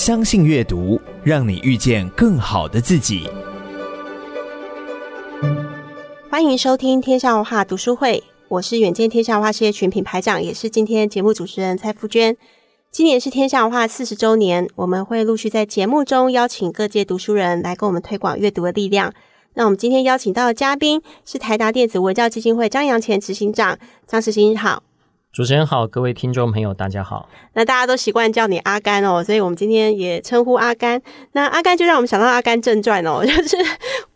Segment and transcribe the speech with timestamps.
[0.00, 3.28] 相信阅读，让你遇见更好的自己。
[6.30, 12.34] 欢迎收听天下文化读书会，我是远见天下文化事业群品牌长，也是今天节目主持人蔡富娟。
[12.90, 19.12] 今年是天下文化四十周年，我们会陆续在节目中邀请各界读书人来跟我们推广阅读的力量。
[19.52, 24.82] 那我们今天邀请到的嘉宾是台达电子文教基金会张扬前执行长张世新，好。
[25.32, 27.28] 主持人好，各位听众朋友大家好。
[27.54, 31.00] 那大家都习惯叫你阿甘哦，所以我们今天也称呼阿甘。
[31.34, 33.56] 那阿甘就让我们想到《阿甘正传》哦， 就是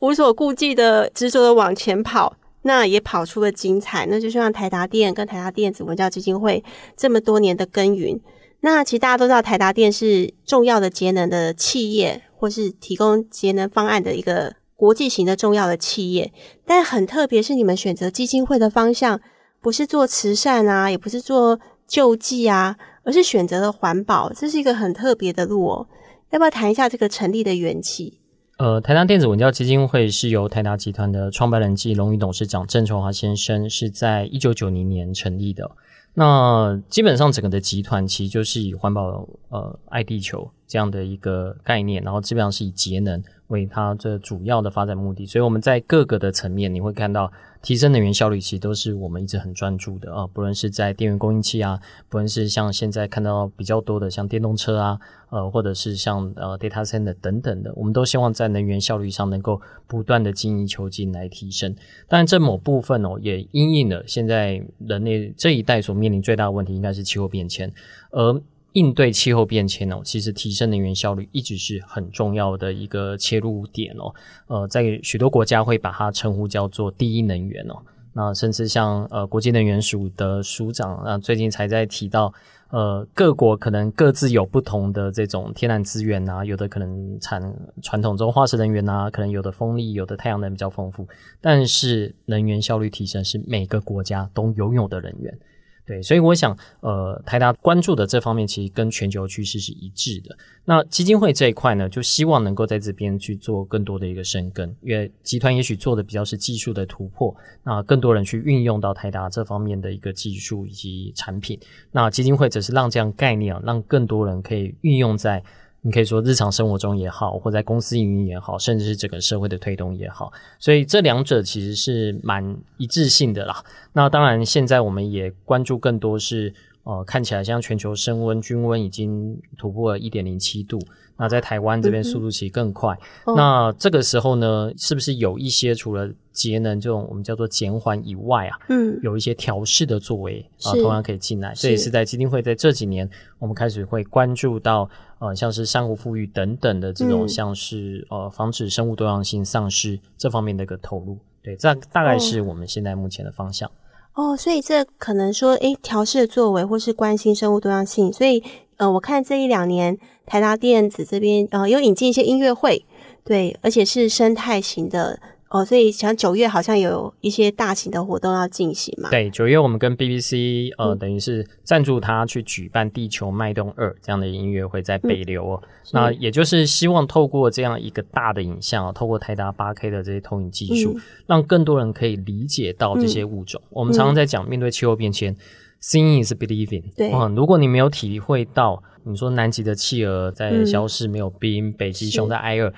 [0.00, 4.06] 无所顾忌的执着的往前跑，那也跑出了精彩。
[4.06, 6.64] 那就像台达电跟台达电子文教基金会
[6.96, 8.20] 这么多年的耕耘。
[8.62, 14.56] 那其实大家都知道，台达电是重要的节能的企业，或是提供节能方案的一个。
[14.76, 16.32] 国际型的重要的企业，
[16.66, 19.20] 但很特别是你们选择基金会的方向，
[19.64, 25.86] 不是做慈善啊，也不是做救济啊，而是选择了环保，这是一个很特别的路哦。
[26.32, 28.20] 要不要谈一下这个成立的缘起？
[28.58, 35.70] 呃，台达电子文教基金会是由台达集团的创办人暨荣誉董事长郑崇华先生是在一九九零年成立的。
[36.12, 43.22] 那基本上整个的集团其实就是以环保、呃爱地球这样的一个概念，然后基本上是以节能。
[43.48, 47.30] 为它这主要的发展目的，所以我们在各个的层面，你会看到
[47.64, 50.26] 提升能源效率，其实都是我们一直很专注的啊。
[50.26, 54.98] 不论是在电源供应器啊，不论是像现在看到比较多的像电动车啊，
[55.30, 61.74] 呃，或者是像呃 data center 等等的，我们都希望在能源效率上能够不断的精益求精来提升。
[62.06, 67.72] 当然，这某部分哦，也因应了现在人类这一代所面临最大的问题，应该是气候变迁，
[68.10, 68.42] 而。
[68.74, 74.12] 应对气候变迁哦，其实提升能源效率一直是很重要的一个切入点哦。
[74.46, 77.76] 呃，在许多国家会把它称呼叫做第一能源哦。
[78.12, 82.32] 那甚至像呃国际能源署的署长，那最近才在提到，
[82.70, 87.40] 呃各国可能各自有不同的这种天然资源啊，有的可能产
[87.80, 91.06] 传统中化石能源啊，可能有的风力，有的太阳能比较丰富，
[91.40, 95.38] 但是能源效率提升是每个国家都拥有的能源。
[95.86, 100.34] 对，所以我想，呃，台达关注的这方面其实跟全球趋势是一致的。
[100.64, 111.60] 那基金会这一块呢，就希望能够在这边去做更多的一个深耕，因为集团也许做的比较是技术的突破，那更多人去运用到台达这方面的一个技术以及产品。
[111.92, 115.42] 那基金会则是让这样概念啊，让更多人可以运用在。
[115.86, 123.62] 你可以说日常生活中也好，或在公司营运也好，甚至是整个社会的推动也好，所以这两者其实是蛮一致性的啦。
[123.92, 130.78] 那当然，现在我们也关注更多是，呃，看起来像全球升温均温已经突破了一点零七度。
[131.16, 141.52] 那在台湾这边速度其实更快，嗯，那这个时候呢，是不是有一些除了节能这种我们叫做减缓以外啊，嗯，有一些调试的作为啊，同样可以进来。
[141.54, 143.08] 这也是在基金会在这几年，
[143.38, 144.90] 我们开始会关注到
[145.20, 151.16] 呃，像是珊瑚富裕等等的这种，像是、嗯、呃防止生物多样性丧失这方面的一个投入。
[151.40, 153.68] 对，这大概是我们现在目前的方向。
[153.68, 153.72] 哦，
[154.14, 158.42] 哦所以这可能说，诶，调试的作为或是关心生物多样性，所以。
[158.76, 162.84] 呃，我看这一两年台达电子这边呃有引进一些音乐会，
[163.22, 165.16] 对，而且是生态型的
[165.54, 169.08] 哦，所以像九月好像有一些大型的活动要进行嘛。
[169.08, 175.68] 对，九月我们跟 BBC 呃、嗯、等于是赞助他去举办《地球脉动二》这样的音乐会，在北流哦、嗯。
[175.92, 183.62] 那也就是希望透过这样一个大的影像，透过泰达八 K 的这些投影技术、嗯，让更多人可以理解到这些物种。
[183.66, 185.36] 嗯、我们常常在讲面对气候变迁。
[185.80, 186.82] Seeing is believing。
[186.96, 192.72] 对，如果你没有体会到，你说南极的企鹅在消失，没有冰，嗯、北极熊在挨饿。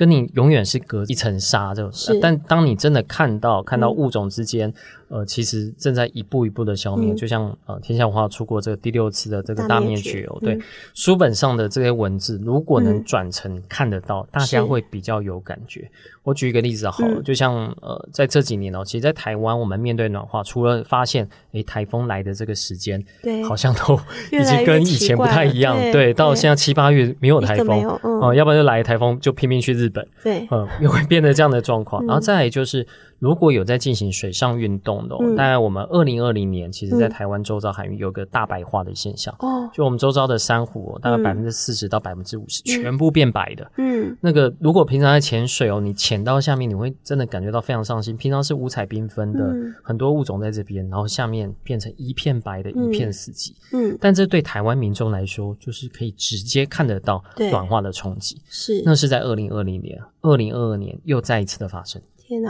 [0.00, 1.92] 跟你永远是隔一层纱，这种。
[2.22, 4.74] 但当你真的看到看到物种之间、嗯，
[5.10, 7.12] 呃，其实正在一步一步的消灭。
[7.12, 10.62] 嗯、就像呃，天下文化出过这个第六次的这个大灭绝哦，对、嗯，
[10.94, 15.90] 书本上的这些文字，如果能转成看得到、嗯，大家会比较有感觉。
[16.22, 23.98] 我举一个例子好了，嗯、就像呃，在这几年哦，其实，在台湾我们面对暖化，除了发现诶台风来的这个时间，对，好像都
[24.30, 25.76] 已经跟以前不太一样。
[25.76, 32.06] 对，对到现在七八月没有台风，哦、嗯呃，要不然就来台风就拼命去日本，对，嗯，又会变得这样的状况、嗯。
[32.06, 32.86] 然后再来就是。
[33.20, 39.32] 如果有在进行水上运动的、嗯，大概我们二零二零年，其实在台湾周遭海域有个大白化的现象。
[39.40, 43.70] 哦、嗯，就我们周遭的珊瑚，大概百分之四十到百分之五十全部变白的。
[43.76, 48.16] 嗯，那个如果平常在潜水哦，你潜到下面，你会真的感觉到非常伤心。
[48.16, 53.52] 平常是五彩缤纷的、嗯、很多物种在这边，然后下面变成一片白的一片死寂。
[53.72, 58.40] 嗯，但这对台湾民众来说，就是可以直接看得到暖化的冲击。
[58.48, 62.00] 是，那是在二零二零年，二零二二年又再一次的发生。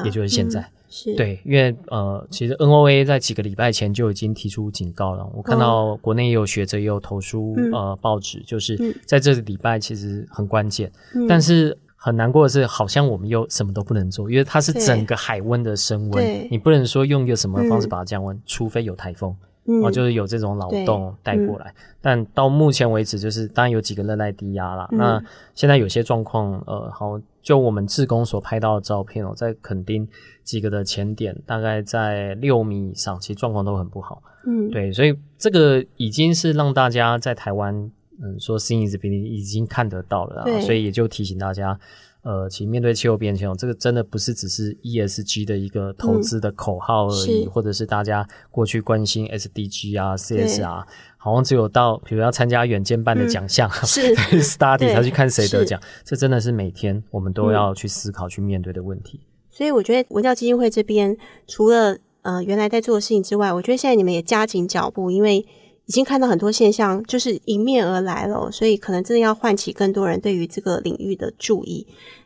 [0.05, 5.27] 也就是现在，是对，因为呃，其实 NOA 在几个礼拜前就已经提出警告了。
[5.35, 10.91] 我看到国内也有学者也有投书、嗯、呃报纸，就是在这个礼拜其实很关键。
[11.15, 19.35] 嗯、但是很难过的是，好像我们又什么都不能做，因为它是整个海温的升温，你不能说用一个什么方式把它降温，嗯、除非有台风。
[19.67, 24.88] 哦、嗯，就是有这种扰动带过来，嗯、但到目前为止，就是当然有几个热带低压啦。
[24.91, 25.23] 嗯、那
[25.55, 30.07] 现在有些状况，呃，好，就我们志工所拍到的照片哦，在垦丁
[30.45, 34.23] 几个的前点，大概在六米以上，其实状况都很不好。
[34.47, 37.75] 嗯，对，所以这个已经是让大家在台湾，
[38.23, 41.79] 嗯，说 seeing is believing 已经看得到了啊，所以也就提醒大家。
[42.22, 50.84] 呃，其实面对气候变迁，这个真的不是只是 ESG 的一个投资的口号而已，嗯、或者是大家过去关心 SDG 啊、CSR，
[51.17, 59.20] 好像只有到比如要参加远见办的奖项，嗯、是 study 才去看谁得奖，这真的是每天我们都要去思考、去面对的问题。
[59.50, 65.46] 所以我觉得文教基金会这边除了呃原来在做的事情之外，我觉得现在你们也加紧脚步，因为。
[65.91, 71.85] 已经看到很多现象，就是迎面而来了，所以可能真的要唤起更多人对于这个领域的注意。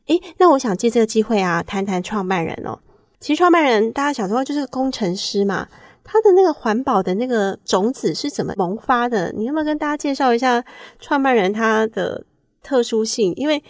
[0.08, 2.78] 诶，那我想借这个机会啊，谈谈创办人哦。
[3.20, 5.66] 其实创办人大家想说就是工程师嘛，
[6.04, 9.32] 他的那个环保的那个种子是怎么萌发的？
[9.32, 10.62] 你要不要跟大家介绍一下
[11.00, 12.22] 创办人他的
[12.62, 13.32] 特殊性？
[13.34, 13.64] 因为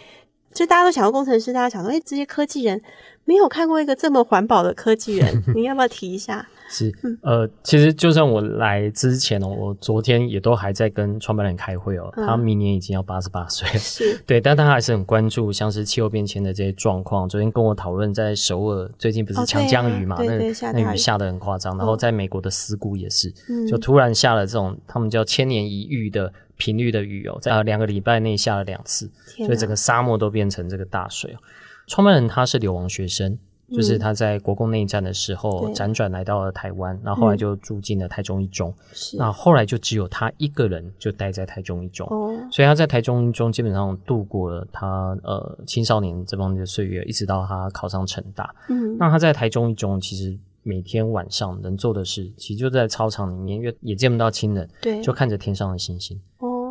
[0.52, 2.82] 就大家都想到工程师，大家想说，诶，这些科技人
[3.24, 6.46] 没有看过一个这么环保的科技人， 你要不要提一下？
[6.66, 17.28] 是，呃，其实就算我来之前哦，我昨天也都还在跟创办人开会哦，嗯、他明年已经要八十八岁了，是 对，但他还是很关注像是气候变迁的这些状况。
[17.28, 20.38] 昨天跟我讨论，在首尔最近不是强降雨嘛，那
[20.72, 31.38] 那雨下得很夸张，然后在美国的斯谷也是，嗯、就突然下了这种他们叫千年一遇的频率的雨哦，在呃两个礼拜内下了两次，所以整个沙漠都变成这个大水哦。
[31.86, 33.38] 创办人他是流亡学生。
[33.72, 38.72] 就是他在国共内战的时候辗转来到了台湾，然后后来就住进了台中一中。
[38.92, 42.06] 是，那后来就只有他一个人就待在台中一中。
[42.10, 48.54] 哦，所以他在台中一中基本上度过了他呃青少年这方面的岁月，一直到他考上成大。
[48.69, 56.20] 嗯，那他在台中一中其实每天晚上能做的事，其实就在操场里面，因为也见不到亲人，对，就看着天上的星星。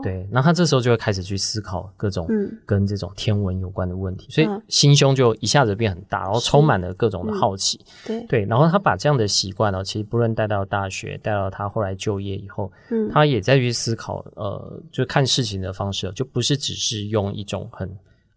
[0.03, 2.27] 对，那他这时候就会开始去思考各种
[2.65, 7.79] 跟这种天文有关的问题，嗯、所以心胸就一下子变很大，然后充满了各种的好奇。
[8.07, 17.89] 嗯、对对，然后他把这样的习惯呢，其实不论带到大学，带到他后来就业以后，嗯，他也在去思考，呃，就看事情的方式，就不是只是用一种很。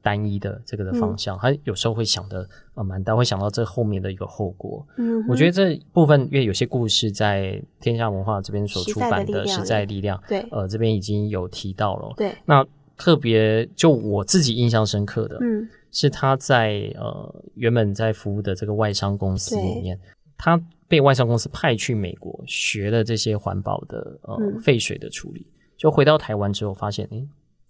[0.06, 4.86] 单一的这个的方向，嗯、他有时候会想的呃蛮大，会想到这后面的一个后果。
[4.98, 12.14] 嗯，我觉得这部分因为有些故事在天下文化这边所出版的实在力量，对，呃，这边已经有提到了。
[12.16, 12.64] 对，那
[12.96, 19.98] 特别就我自己印象深刻的，嗯，是他在呃原本在服务的这个外商公司里面，
[20.38, 20.56] 他
[20.86, 25.44] 被外商公司派去美国学了这些环保的呃、嗯、废水的处理，
[25.76, 27.26] 就回到台湾之后发现，诶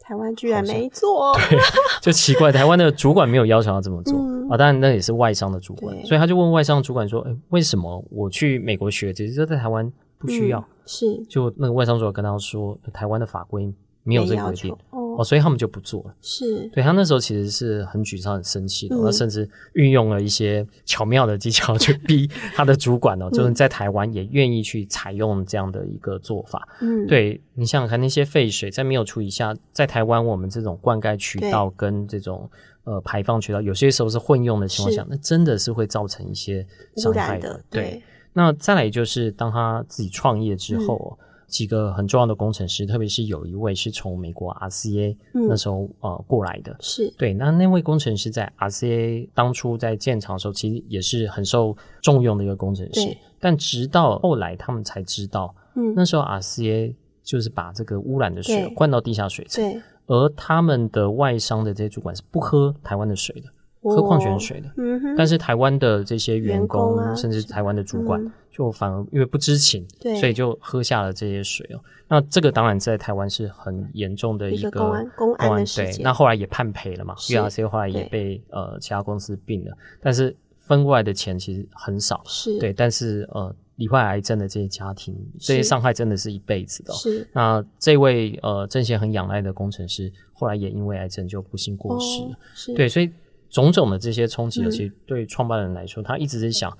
[0.06, 1.58] 台湾居然没做，对，
[2.00, 2.52] 就奇怪。
[2.52, 13.74] 台湾的主管没有要求要这么做、嗯、啊，当然那也是外商的主管，所以他就问外商主管说：“哎、欸，为什么我去美国学，只是在台湾不需要？”嗯、是，就那个外商主管跟他说：“台湾的法规
[14.04, 14.76] 没有这个规定。”
[15.16, 16.14] 哦，所以他们就不做了。
[16.20, 26.68] 是，对，他那时候其实是很沮丧、很生气的，他、嗯、甚至运用了一些巧妙的技巧去逼他的主管哦， 就是在台湾也愿意去采用这样的一个做法。
[26.80, 32.50] 嗯，对，你想想看，那些废水在没有处理下，在台湾我们这种灌溉渠道跟这种
[32.84, 37.60] 呃排放渠道，有些时候是混用的情况下，那真的是会造成一些伤害的。
[37.70, 41.16] 对，对，那再来就是当他自己创业之后。
[41.20, 47.32] 嗯几个很重要的工程师，特别是有一位是从美国 RCA 那时候、嗯、呃过来的，是对。
[47.32, 53.04] 那那位工程师在 RCA 当初在建厂的时候，其实也是很受重用的一个工程师。
[53.04, 59.82] 对但直到后来，他们才知道，嗯，那时候 RCA 就是把这个污染的水灌到地下水层，对。
[60.06, 63.48] 而他们的外商的这些主管是不喝台湾的水的。
[63.94, 69.86] 喝矿泉水的，嗯，但是台湾的这些员工，员工啊、甚至台湾的主管，就反而因为不知情，
[70.18, 71.80] 所以就喝下了这些水哦。
[72.08, 76.02] 那这个当然在台湾是很严重的一个公安公安的事件。
[76.02, 82.72] 那后来也判赔了嘛，URC 后来也被呃其他公司并了，但是分过来的钱其实很少，是对。
[82.72, 86.92] 但是呃，罹患癌症的这些家庭，这些伤害真的是一辈子的。
[86.92, 87.28] 是。
[87.32, 92.38] 那这位呃郑贤很仰赖的工程师，后来也因为癌症就不幸过世了。
[92.54, 92.74] 是。
[92.74, 93.10] 对，所以。
[93.56, 96.70] 种种的这些冲击，其实对创办人来说，嗯、他一直在想：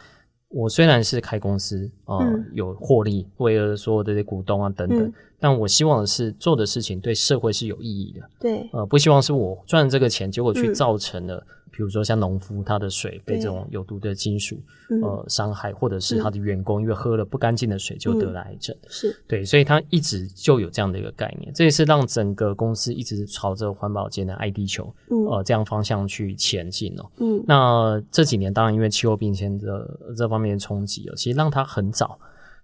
[0.49, 8.21] 我虽然是开公司啊，呃嗯、有获利，为了所有的这些股东啊等等，嗯、但我希望的是做的事情对社会是有意义的。
[8.39, 11.43] 对，呃，不希望是我赚这个钱，结果去造成了，
[11.77, 14.59] 比如说像农夫他的水被这种有毒的金属
[15.03, 19.15] 呃伤害，或者是他的员工因为喝了不干净的水就得了癌症，是。
[19.29, 24.91] 对，所以他一直就有这样的一个概念，这也是让整个公司一直朝着环保节能爱地球
[25.29, 27.11] 呃这样方向去前进哦。
[27.19, 32.19] 嗯，那这几年当然因为气候变迁的这方面的冲击哦，其实让他很早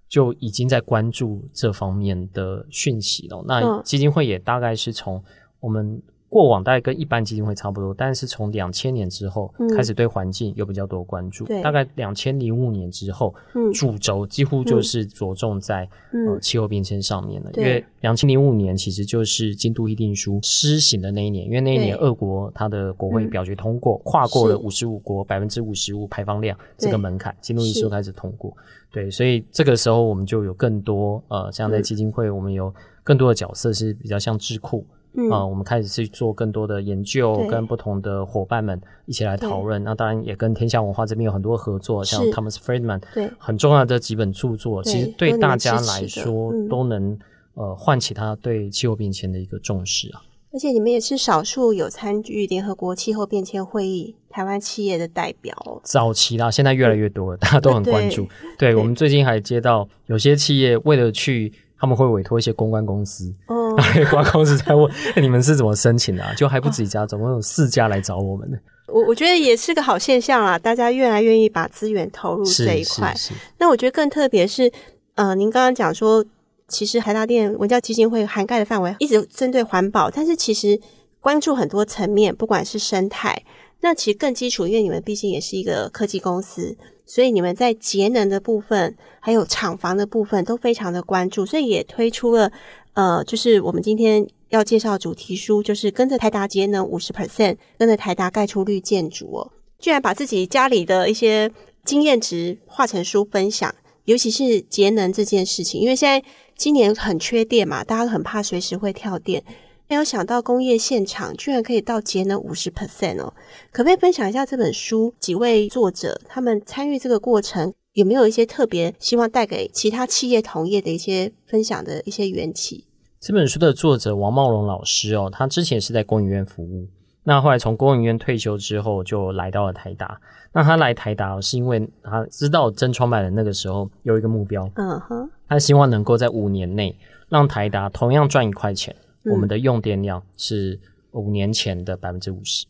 [0.09, 3.45] 就已经在关注这方面的讯息了。
[3.47, 5.23] 那基金会也大概是从
[5.61, 6.01] 我们。
[6.33, 11.45] 过往大概跟一般基金会差不多，但是从两千年之后开始对环境有比较多关注。
[11.51, 17.51] 嗯、大概两千零五年之后，嗯、主轴几乎就是着重在、嗯、呃气候变迁上面了。
[17.51, 28.57] 嗯、因为两千零五年其实就是京都议定书施行的那一年，因为那一年俄国它的国会表决通过，跨过了五十五国百分之五十五排放量这个门槛，京都议定书开始通过。
[28.91, 32.73] 对，所以这个时候我们就有更多呃，像在基金会，我们有
[33.05, 34.87] 更多的角色是比较像智库。
[35.15, 39.85] 嗯、呃，我们开始去做更多的研究，跟不同的伙伴们一起来讨论。
[39.85, 47.19] 那当然也跟天下文化这边有很多合作，像 Thomas Friedman 对很重要的几本著作，其实对大家来说都能
[47.55, 50.23] 呃唤起他对气候变迁的一个重视啊。
[50.55, 55.55] 而且你们也是少数有参与联合国气候变迁会议台湾企业的代表。
[55.83, 58.27] 早期啦，现在越来越多了，大家都很关注。
[58.59, 61.53] 对，我们最近还接到有些企业为了去。
[61.83, 63.77] 他们会委托一些公关公司， 哦，
[64.09, 66.33] 公关公司在问、欸、 你们是怎么申请的啊？
[66.35, 68.59] 就还不止一家，总共有四家来找我们的。
[68.87, 73.13] 我我觉得也是个好现象啦，大家越来越愿意把资源投入这一块。
[73.59, 74.71] 那我觉得更特别是，
[75.17, 76.25] 呃，您刚刚讲说，
[76.69, 80.81] 其实海大电文教基金会涵盖的范围一直针对环保，但是其实
[81.21, 83.43] 关注很多层面，不管是生态，
[83.83, 86.75] 那其实更基础，因为你们毕竟也是一个科技公司。
[87.05, 92.51] 所以你们在节能的部分，还有厂房的部分都非常的关注，所以也推出了
[92.95, 101.51] 呃，就是我们今天要介绍主题书，就是跟着台达节能五十 percent，跟着台达盖出绿建筑哦，居然把自己家里的一些
[101.85, 103.75] 经验值化成书分享，
[104.05, 109.43] 尤其是节能这件事情，因为现在今年很缺电嘛，大家都很怕随时会跳电。
[109.93, 113.35] 没有想到工业现场居然可以到节能五十 percent 哦，
[113.71, 122.87] 可不可以分享一下这本书几位作者他们参与这个过程有没有一些特别希望带给其他企业同业的一些分享的一些缘起？
[123.21, 126.89] 这本书的作者王茂荣老师哦，他之前是在工研院服务，
[127.25, 130.19] 那后来从工研院退休之后就来到了台达。
[130.55, 138.97] 那他来台达是因为他知道真创办人那个时候有一个目标，嗯哼，他希望能够在五年内让台达同样赚一块钱。
[139.25, 140.79] 我们的用电量是
[141.13, 142.67] 五年前的百分之五十，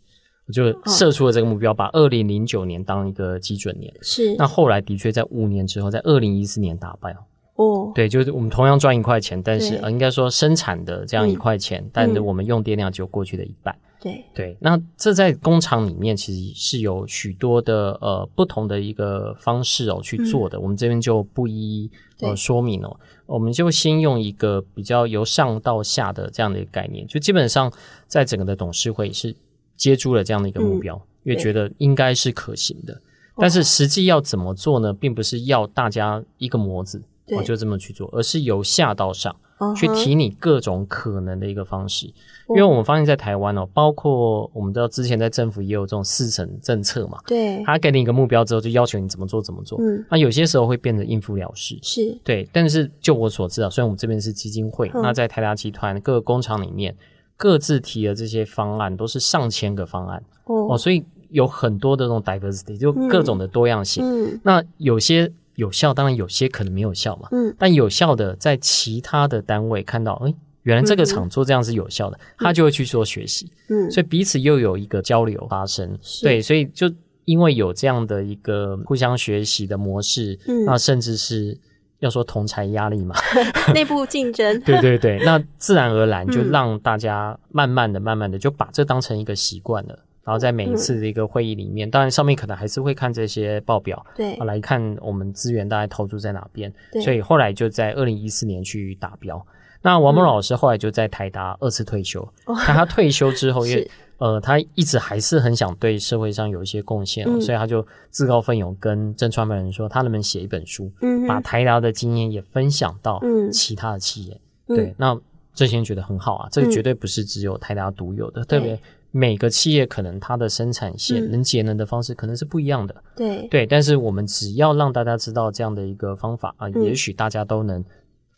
[0.47, 3.93] 我就设出了这个目标，把二零零九年当一个基准年。
[4.03, 7.17] 是，那后来的确在五年之后，在二零一四年打败。
[7.57, 13.77] 哦，对，就是我们同样赚一块钱，但是呃，应该说生产的这样一块钱，但是我们用电量只有过去的一半。
[14.03, 21.91] 对对，那这在工厂里面其实是有许多的呃不同的一个方式哦去做的，我们这边就不一一
[22.21, 22.99] 呃说明哦。
[23.27, 27.73] 我们就先用一个比较由上到下的这样的一个概念，就基本上
[28.09, 29.35] 在整个的董事会是
[29.77, 33.01] 接住了这样的一个目标，嗯、因为觉得应该是可行的。
[33.37, 34.93] 但是实际要怎么做呢？
[34.93, 37.01] 并不是要大家一个模子，
[37.37, 39.35] 我就这么去做，而是由下到上。
[39.77, 42.07] 去提你各种可能的一个方式，
[42.49, 52.19] 因为我们发现，在台湾哦，包括我们知道之前在政府也有这种四层政策嘛，对，他给你一个目标之后，就要求你怎么做怎么做，嗯，那有些时候会变得应付了事，是。
[52.25, 56.97] 对，但是就我所知啊，虽然我们这边是基金会，那在台达集团各个工厂里面，
[57.37, 60.23] 各自提的这些方案都是上千个方案。
[60.45, 65.33] 哦，所以有很多的这种 diversity，就各种的多样性，嗯，那有些。
[65.57, 67.29] 有效，当然有些可能没有效嘛。
[67.33, 73.51] 嗯，但有效的，在其他的单位看到，哎，原来这个厂做这样是有效的，嗯、他就会去做学习。
[73.69, 75.99] 嗯，所以彼此又有一个交流发生。
[76.01, 76.91] 是对，所以就
[77.25, 81.57] 因为有这样的一个互相学习的模式，嗯，那甚至是
[82.01, 83.15] 要说同才压力嘛，
[83.75, 84.59] 内部竞争。
[84.63, 89.99] 对对对，那自然而然就让大家慢慢的、慢慢的就把这当成一个习惯了。
[90.25, 96.73] 然后在每一次的一个会议里面，嗯、当然上面可能还是会看这些报表，对，来看我们资源大概投注在哪边。
[96.93, 99.45] 对，所以后来就在二零一四年去达标。
[99.83, 102.27] 那王梦老师后来就在台达二次退休。
[102.47, 114.41] 那、嗯、他退休之后， 因为呃，他一直还是很想对社会上有一些贡献、哦，嗯、所以他就自告奋勇跟曾创办人说，他能不能写一本书，嗯，把台达的经验也分享到其他的企业。
[114.69, 115.19] 嗯、对，那
[115.53, 118.79] 这些人觉得很好啊，这个绝对不是只有台达独有的，嗯、特别。
[119.15, 123.49] 每个企业可能它的生产线能节能的方式可能是不一样的，嗯、对。
[123.49, 127.85] 对，但是我们只要让大家知道这样的一个方法啊，嗯、也许大家都能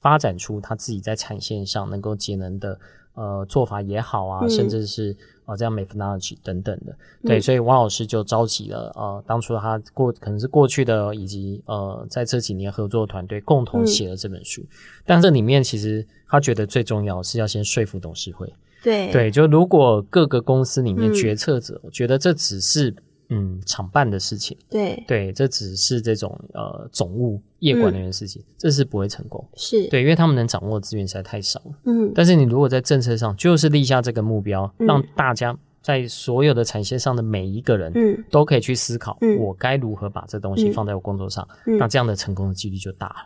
[0.01, 2.77] 发展出他自己在产线上能够节能的
[3.15, 6.91] 呃做法也好啊，嗯、甚至是啊这样 methodology 等等的。
[7.23, 14.61] 嗯、对，所以王老师就召集了呃当初他过可能是过去的以及呃在这几年合作团队共同写了这本书。
[14.63, 14.69] 嗯、
[15.07, 18.53] 但这里面其实他觉得最重要是要先说服董事会。
[18.85, 19.11] 对。
[19.11, 22.95] 对，就如果各个公司里面决策者觉得这只是
[23.31, 25.03] 嗯厂办的事情，对。
[25.09, 29.43] 对，这只是这种呃总务业管人员的事情，嗯、这是不会成功。
[29.57, 29.89] 是。
[29.89, 31.73] 对，因为他们能掌握的资源实在太少了。
[31.87, 43.17] 嗯，但是你如果在政策上就是立下这个目标，嗯、让大家在所有的产线上的每一个人，嗯，都可以去思考，嗯、我该如何把这东西放在我工作上，嗯、那这样的成功的几率就大了。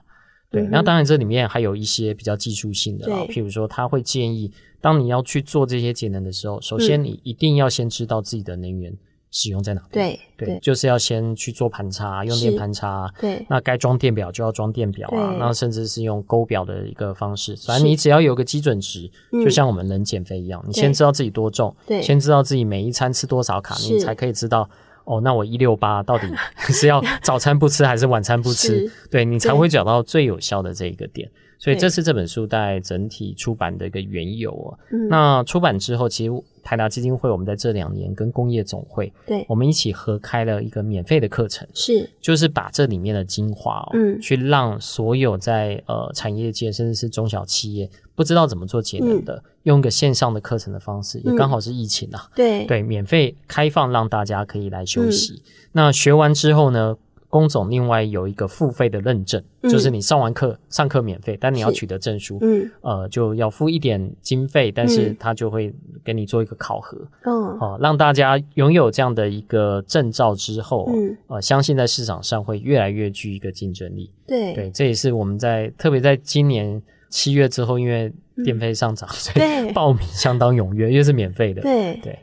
[0.50, 4.52] 对，嗯、那当然这里面还有一些比较技术性的啦，譬如说他会建议。
[4.80, 8.92] 当你要去做这些节能的时候，首先你一定要先知道自己的能源
[9.30, 9.88] 使用在哪里。
[9.90, 13.12] 对对，就是要先去做盘查，用电盘查。
[13.20, 17.56] 对，那该装电表就要装电表啊，那甚至是用勾表的一个方式。
[17.66, 24.68] 反正你只要有个基准值，就像我们人减肥一样，你先知道自己多重，对，先知道自己每一餐吃多少卡，你才可以知道
[25.04, 26.26] 哦，那我一六八到底
[26.72, 28.90] 是要早餐不吃还是晚餐不吃？
[29.10, 31.28] 对，你才会找到最有效的这一个点。
[31.58, 34.78] 所以这是这本书在整体出版的一个缘由啊。
[34.92, 55.34] 嗯、那出版之后，其实台达基金会我们在这两年跟工业总会，对，我们一起合开了一个免费的课程，是，就是把这里面的精华哦，嗯，去让所有在呃产业界甚至是中小企业不知道怎么做节能的，嗯、用一个线上的课程的方式，也刚好是疫情啊，对、嗯、对，免费开放让大家可以来休息。
[55.34, 56.96] 嗯、那学完之后呢？
[57.28, 78.10] 工总另外有一个付费的认证，嗯、就是你上完课，上课免费，但你要取得证书，嗯，呃，就要付一点经费，但是他就会给你做一个考核，嗯，好、呃，让大家拥有这样的一个证照之后，嗯，呃，相信在市场上会越来越具一个竞争力，对，对，这也是我们在特别在今年七月之后，因为
[78.44, 82.18] 电费上涨，嗯、所以报名相当踊跃，因为是免费的，对，对。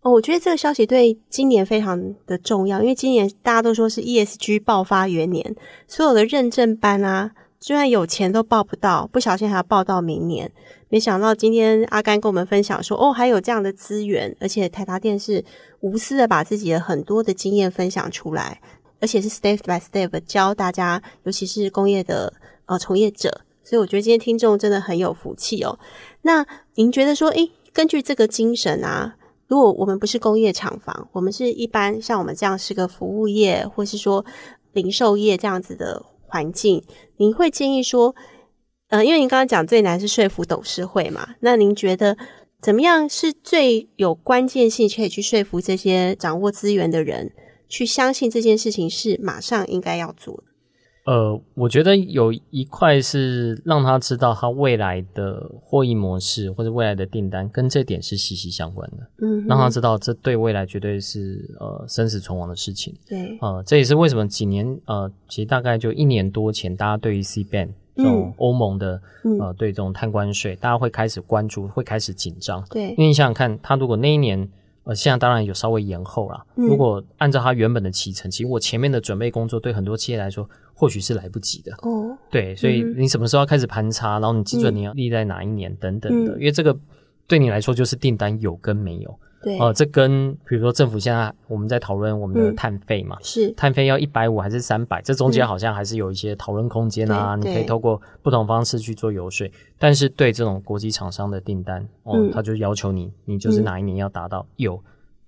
[0.00, 5.56] 哦，我觉得这个消息对今年非常的重要，因为今年大家都说是 ESG 爆发元年，
[5.88, 10.52] 所有的认证班啊，就算有钱都报不到，不小心还要报到明年。
[10.88, 15.44] 没想到今天阿甘跟我们分享说，哦，还有这样的资源，而且台达电是
[15.80, 18.60] 无私的把自己的很多的经验分享出来，
[19.00, 22.32] 而且是 step by step 教大家，尤其是工业的
[22.66, 25.76] 呃从业者，所以我觉得今天听众真的很有福气哦。
[26.22, 26.46] 那
[26.76, 29.16] 您觉得说，诶，根据这个精神啊？
[29.48, 34.24] 如果我们不是工业厂房，我们是一般像我们这样是个服务业，或是说
[34.72, 36.84] 零售业这样子的环境，
[37.16, 38.14] 您会建议说，
[38.88, 42.16] 呃，因为您刚刚讲最难是说服董事会嘛，那您觉得
[42.60, 47.32] 怎么样是最有关键性，可以去说服这些掌握资源的人，
[47.68, 50.47] 去相信这件事情是马上应该要做的？
[51.08, 74.46] 呃，我觉得有一块是让他知道他未来的获益模式或者未来的订单跟这点是息息相关的，嗯哼，让他知道这对未来绝对是呃生死存亡的事情，对，呃，这也是为什么几年呃，其实大概就一年多前，大家对于 CBAM 这种欧盟的、嗯、呃对这种碳关税，大家会开始关注，会开始紧张，对，因为你想想看，他如果那一年
[74.88, 80.48] 呃现在当然有稍微延后啦，嗯、如果按照它原本的启程，其实我前面的准备工作对很多企业来说。
[80.80, 86.78] 或许是来不及的哦，对，所以你什么时候要开始盘查，然后你基准你要立在哪一年等等的，因为这个
[87.26, 93.50] 对你来说就是订单有跟没有，对，呃，这跟比如说政府现在我们在讨论我们的碳费嘛，是。
[93.52, 104.82] 碳费要一百五还是三百，这中间好像还是有一些讨论空间啊，你可以透过不同方式去做游说，但是对这种国际厂商的订单，哦，他就要求你，你就是哪一年要达到，有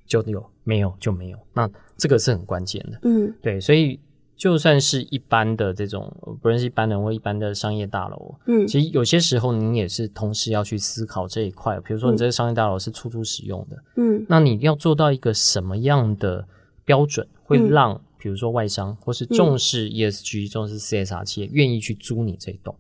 [0.07, 3.99] 就有，没有就没有，那这个是很关键的，嗯，对，所以。
[4.41, 11.79] 就算是一般的这种，不论是一般人或一般的商业大楼，嗯，其实有些时候您也是同时要去思考这一块。
[11.81, 16.49] 比如说，你这个商业大楼是出租使用的，嗯，那你要做到一个什么样的
[16.87, 22.75] 标准，会让比如说外商或是重视 ESG、重视 CSR 企业愿意去租你这一栋？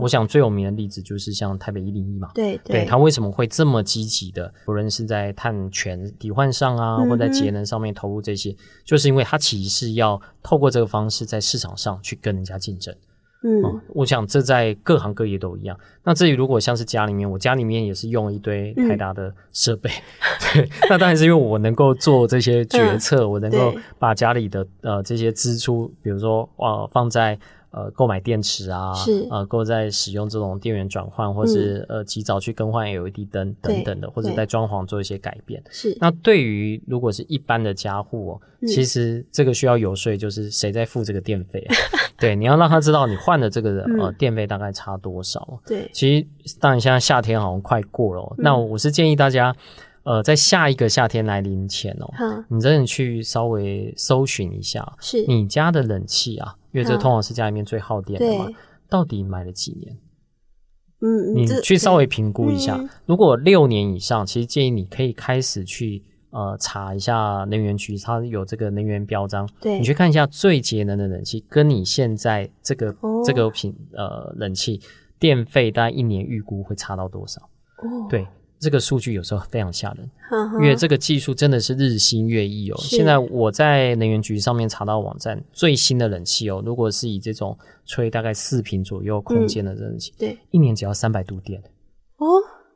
[0.00, 12.94] 我想最有名的例子就是像台北一零一嘛，对对，他为什么会这么积极的，不论是在碳权抵换上啊，或在节能上面投入这些，就是因为他其实是要透过这个方式在市场上去跟人家竞争。
[13.42, 15.78] 嗯，我想这在各行各业都一样。
[16.02, 19.90] 那至于如果像是家里面，我家里面也是用一堆台达的设备，
[20.54, 27.38] 对，那当然是因为我能够做这些决策，我能够把家里的呃这些支出，比如说呃放在。
[27.76, 29.28] 呃，购买电池啊，是。
[29.30, 35.62] 呃，购在使用这种电源转换，或是、嗯、呃，及早去更换 LED 灯等等的，或者在装潢做一些改变。
[35.68, 35.94] 是。
[36.00, 41.76] 那对于如果是一般的家户哦，嗯、其实这个需要游说，就是谁在付这个电费啊？
[42.18, 44.00] 对，你要让他知道你换的这个嗯。
[44.00, 45.60] 呃电费大概差多少。
[45.66, 49.54] 对，其实当然现在夏天好像快过了那我是建议大家，
[50.04, 52.08] 呃，在下一个夏天来临前哦，
[52.48, 58.54] 你真的去稍微搜寻一下是，你家的冷气啊，因为这通常是家里面最耗电的嘛对，
[58.86, 59.96] 到底买了几年？
[61.00, 74.78] 嗯，你去稍微评估一下嗯，如果六年以上，其实建议你可以开始去呃查一下能源局，它有这个能源标章，对你去看一下最节能的冷气，跟你现在这个、哦这个品呃冷气
[75.18, 77.40] 电费大概一年预估会差到多少？
[77.78, 78.26] 哦，对，
[78.58, 82.76] 这个数据有时候非常吓人，呵呵，因为这个技术真的是日新月异哦。
[82.78, 82.96] 是。
[82.96, 90.38] 现在我在能源局上面查到网站最新的冷气哦，如果是以这种吹大概四平左右空间的冷气，对。
[90.50, 91.62] 一年只要三百度电。
[92.16, 92.26] 哦，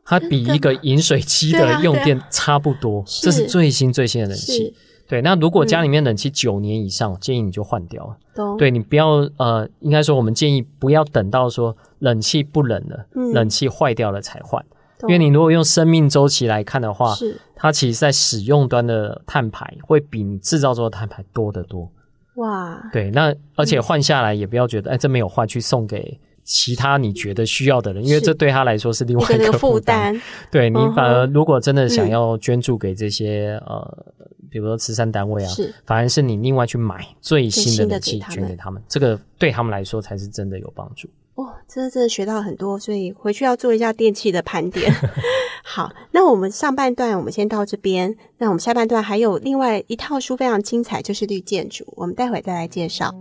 [0.05, 3.25] 它比一个饮水机的用电差不多，是。
[3.25, 4.67] 这是最新最新的冷气。
[4.67, 4.75] 是。
[5.09, 8.17] 对，那如果家里面冷气九年以上，建议你就换掉了。
[8.57, 13.33] 对你不要呃，应该说我们建议不要等到说冷气不冷了，嗯。
[13.33, 14.65] 冷气坏掉了才换，
[15.03, 17.37] 因懂，为你如果用生命周期来看的话，是。
[17.55, 21.91] 它其实在使用端的碳排会比你制造中的碳排多得多。
[22.37, 28.25] 哇，对，那而且换下来也不要觉得，哎，这没有换，去送给其他你觉得需要的人，因为是。
[28.25, 30.19] 这对他来说是另外一个那个负负担，
[30.51, 34.07] 对你反而如果真的想要捐助给这些、呃，
[34.49, 35.53] 比如说慈善单位啊，
[35.85, 38.35] 反而是你另外去买最新的冷气最新的给他们。
[38.35, 41.11] 捐给他们，这个对他们来说才是真的有帮助。
[41.41, 44.93] 哇，真的真的学到很多，所以回去要做一下电器的盘点。
[45.65, 53.15] 好，那我们上半段我们先到这边，那我们下半段还有另外一套书非常精彩，就是绿建筑，我们待会再来介绍。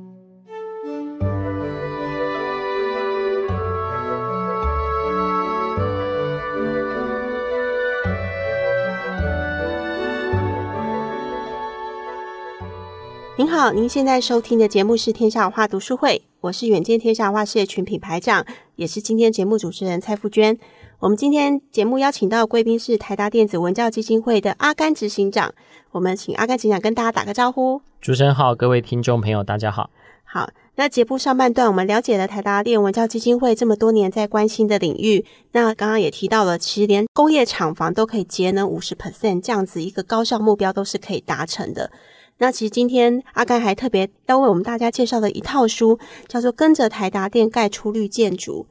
[13.39, 20.60] 您好，您现在收听的节目是天下文化读书会，我是远见天下文化事业群品牌长，也是今天节目主持人蔡富娟。
[20.99, 25.54] 我们今天节目邀请到的贵宾是台达电子文教基金会的阿甘执行长，
[25.91, 27.82] 我们请阿甘执行长跟大家打个招呼。
[28.02, 29.89] 主持人好，各位听众朋友，大家好。
[30.25, 35.23] 好，那节目上半段我们了解了台达电文教基金会这么多年在关心的领域，
[35.54, 41.89] 那刚刚也提到了，其实连工业厂房都可以节能五十 percent 这样子一个高效目标都是可以达成的。
[42.39, 48.65] 那其实今天阿甘还特别要为我们大家介绍的一套书，叫做《跟着台达电盖出绿建筑》。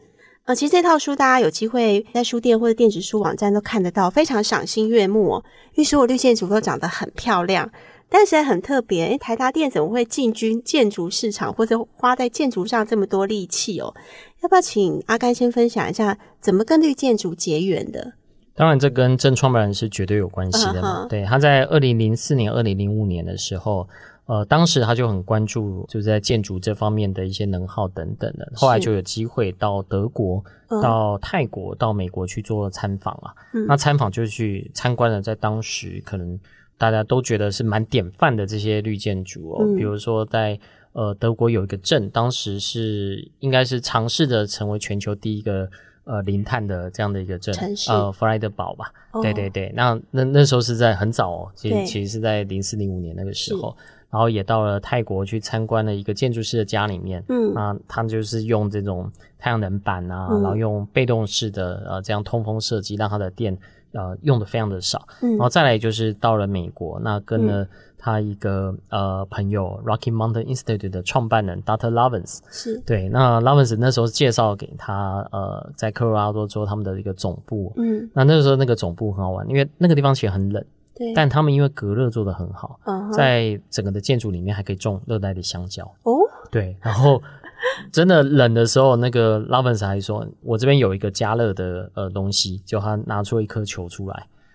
[0.45, 5.45] 呃，其实这套书大家有机会在书店或者电子书网站都看得到，非常赏心悦目哦。
[5.75, 7.71] 因为所有绿建筑都长得很漂亮，
[8.09, 9.05] 但是也很特别。
[9.09, 13.95] 诶，台达电怎么会进军建筑市场，或者花在建筑上这么多力气哦？
[14.41, 18.15] 要不要请阿甘先分享一下，怎么跟绿建筑结缘的？
[18.59, 21.07] 当然，这跟正创办人是绝对有关系的嘛。
[21.09, 23.89] 对，他在二零零四年、二零零五年的时候，
[24.27, 28.51] 呃，当时他就很关注，就是在建筑这方面的一些能耗等等的。
[28.57, 33.33] 后来就有机会到德国、嗯到泰国、到美国去做参访啊。
[33.53, 36.37] 嗯那参访就去参观了，在当时可能
[36.77, 40.59] 大家都觉得是蛮典范的这些绿建筑哦，嗯比如说在
[40.95, 45.71] 呃德国有一个镇，当时是应该是尝试着成为全球第一个。
[46.09, 47.55] 呃，零碳的这样的一个镇，
[47.91, 49.21] 呃，弗莱德堡吧，哦。
[49.21, 53.77] 对对对，那那那时候是在很早哦，其实其实是在零四零五年那个时候，
[54.09, 57.53] 然后也到了泰国去参观了一个建筑师的家里面，嗯。
[57.53, 60.41] 那他就是用这种太阳能板啊，嗯。
[60.41, 63.55] 然后用被动式的呃这样通风设计，让他的电
[63.93, 65.33] 呃用的非常的少，嗯。
[65.33, 71.91] 然后再来就是到了美国，那跟了他一个、呃朋友 Rocky Mountain Institute 的创办人 Dr.
[71.91, 72.39] Lovins。
[72.51, 77.73] 是对，那 Lovins 那时候介绍给他，呃，在科罗拉多州他们的一个总部。
[77.77, 82.79] 嗯，那那个时候那个总部很好玩，因为那个地方其实很冷，对，但他们因为隔热做得很好，
[83.13, 85.85] 在整个的建筑里面还可以种热带的香蕉。
[86.05, 86.13] 哦，
[86.51, 87.21] 对，然后
[87.91, 94.15] 真的冷的时候，那个 Lovins 还说，我这边有一个加热的呃东西，就他拿出一颗球出来，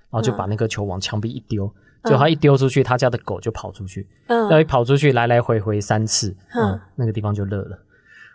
[0.09, 1.69] 然后就把那颗球往墙壁一丢。
[2.05, 7.79] 就他一丢出去，他家的狗就跑出去，嗯，要一跑出去来来回回三次，嗯嗯，那个地方就热了。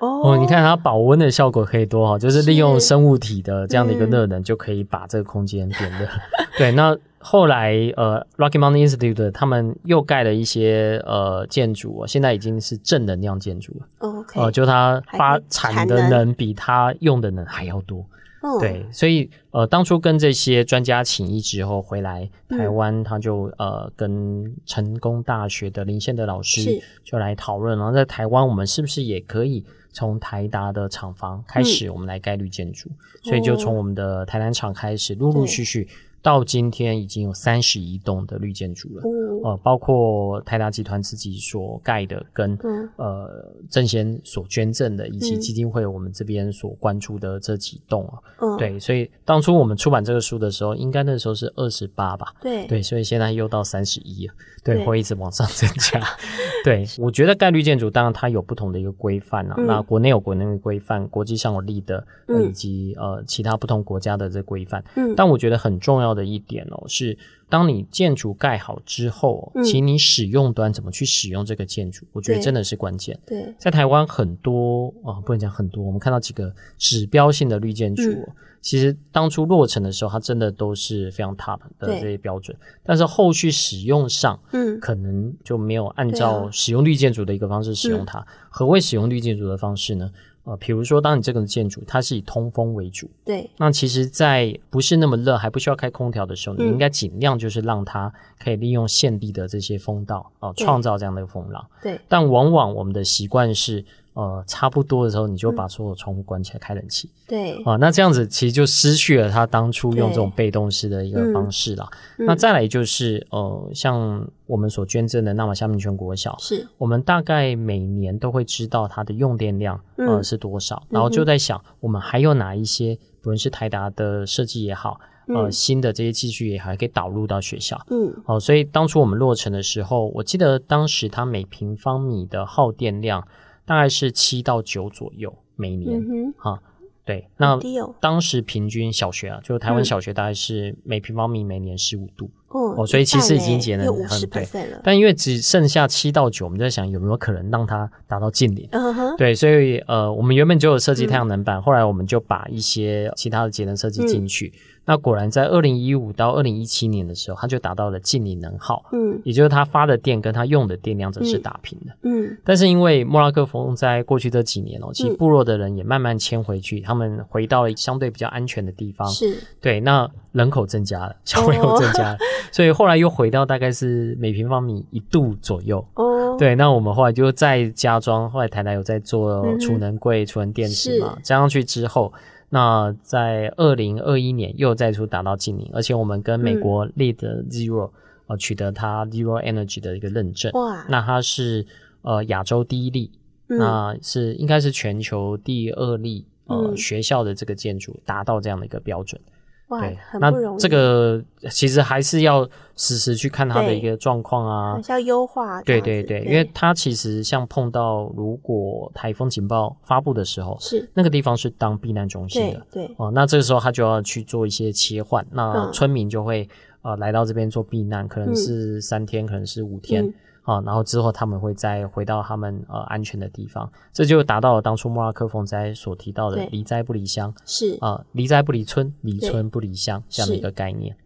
[0.01, 6.07] 哦哦，你看它保温的效果可以多好，就是利用生物体的这样的一个热能，就可以把这个空间变热。
[6.57, 13.87] 对，那后来呃，Rocky Mountain Institute 他们又盖了一些呃建筑，现在已经是正能量建筑了。
[13.99, 18.07] ，OK，呃，就它发产的能比它用的能还要多。
[18.41, 32.89] 哦，对，所以呃，当初跟这些专家请益之后回来台湾，他就呃跟成功大学的林宪德老师就来讨论，然后在台湾我们是不是也可以从台达的厂房开始，我们来盖绿建筑，
[33.25, 35.89] 所以就从我们的台南厂开始，陆陆续续
[36.23, 39.03] 到今天已经有三十一栋的绿建筑了，
[39.43, 52.67] 哦、呃，包括泰达集团自己所盖的跟，跟、嗯、呃正贤所捐赠的，以及基金会我们这边所关注的这几栋啊，嗯、对，所以当初我们出版这个书的时候，应该那时候是二十八吧，对。
[52.67, 56.01] 对，所以现在又到三十一了，对，会一直往上增加。
[56.65, 67.17] 对，我觉得盖绿建筑当然它有不同的一个规范啊，嗯、那国内有国内的规范，国际上有立的，呃、以及呃其他不同国家的这规范，嗯，但我觉得很重要的一点哦，是
[67.49, 73.19] 当你建筑盖好之后，嗯、其实你使用端怎么去使用这个建筑，我觉得真的是关键。
[73.25, 78.29] 对，在台湾很多啊，不能讲很多，我们看到几个指标性的绿建筑，嗯、
[78.61, 88.19] 其实当初落成的时候，它真的都是非常 top 的这些标准，但是后续使用上，嗯，可能就没有按照使用绿建筑的一个方式使用它。
[88.19, 90.11] 嗯、何谓使用绿建筑的方式呢？
[90.49, 98.11] 呃，比如说，当你这个建筑它是以通风为主，对，那其实，在不是那么热还不需要开空调的时候，嗯、你应该尽量就是让它
[98.43, 101.63] 可以利用现地的这些风道哦，创、呃、造这样的一个风浪。
[101.83, 103.85] 对，但往往我们的习惯是。
[104.19, 107.09] 呃，差不多的时候，你就把所有窗户关起来，开冷气。
[107.29, 111.89] 对，啊，那这样子其实就失去了他当初用这种被动式的一个方式了。
[112.19, 127.81] 嗯、那再来就是，呃，像我们所捐赠的那玛夏民权国小，是我们大概每年都会知道它的用电量，呃，嗯、是多少，然后就在想，我们还有哪一些，不论是台达的设计也好，呃，嗯、新的这些技术也好，可以导入到学校。
[127.89, 133.25] 嗯，哦、呃，所以当初我们落成的时候，我记得当时它每平方米的耗电量。
[133.69, 136.59] 大概是七到九左右每年，嗯、啊，
[137.05, 137.61] 对，那
[138.01, 142.31] 当时平均小学啊，就台湾小学大概是每平方米每年十五度。
[142.49, 144.43] 哦，所以其实已经节能很对，
[144.83, 148.67] 但因为只剩下七到九，我们在想有没有可能让它达到近零。
[148.73, 154.51] 嗯，对，所以呃，我们原本就有设计太阳能板，后来我们就把一些其他的节能设计进去。
[154.89, 158.83] 那果然在二零一五到二零一七年的时候，它就达到了净零能耗。
[158.91, 161.93] 嗯，也就是它发的电跟它用的电量则是打平的。
[162.05, 169.07] 嗯，但是因为莫拉克风在过去这几年哦，其实部落的人也慢慢迁回去，他们回到了相对比较安全的地方。
[169.09, 172.17] 是，对，那人口增加了，小朋友增加了。
[172.51, 176.35] 所以后来又回到大概是每平方米一度左右哦。
[176.39, 182.11] 对，那我们后来就再加装，后来台台有在做储能柜、储能电池嘛，加上去之后，
[182.51, 187.17] 那在二零二一年又再次达到近零，而且我们跟美国 Lead
[187.51, 187.91] Zero
[188.27, 190.51] 呃取得它 Zero Energy 的一个认证。
[190.53, 191.67] 哇，那它是
[192.03, 193.11] 呃亚洲第一例，
[193.47, 199.21] 那是应该是全球第二例呃学校的这个建筑达到这样的一个标准。
[199.69, 200.57] 哇，对很不容易。
[200.57, 205.63] 那这个其实还是要实时去看他的一个状况啊，要优化。
[205.63, 216.49] 对对对，对因为它其实像碰到如果台风警报发布的时候，是那个地方是当避难中心的，对，对哦，那这个时候他就要去做一些切换，那村民就会、
[216.83, 220.05] 嗯、呃来到这边做避难，可能是三天，嗯、可能是五天。
[220.05, 220.15] 嗯
[220.49, 230.97] 啊，然后之后他们会再回到他们呃安全的地方，这就达到了当初莫拉克风灾所提到的离灾不离乡，是啊，离灾不离村，离村不离乡这样的一个概念。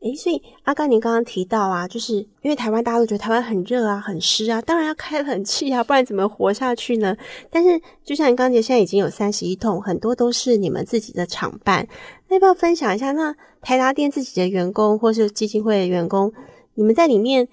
[0.00, 7.16] 诶，所以阿甘您刚刚提到啊，就是因为台湾大家都觉得台湾很热啊，很湿啊，当然要开冷气啊，不然怎么活下去呢？
[7.50, 11.86] 但是就像您刚刚讲，现在已经有三十一栋，很多都是你们自己的厂办，
[12.28, 13.12] 那要不要分享一下？
[13.12, 16.32] 那台达店自己的员工或是基金会的员工，
[16.74, 17.46] 你们在里面？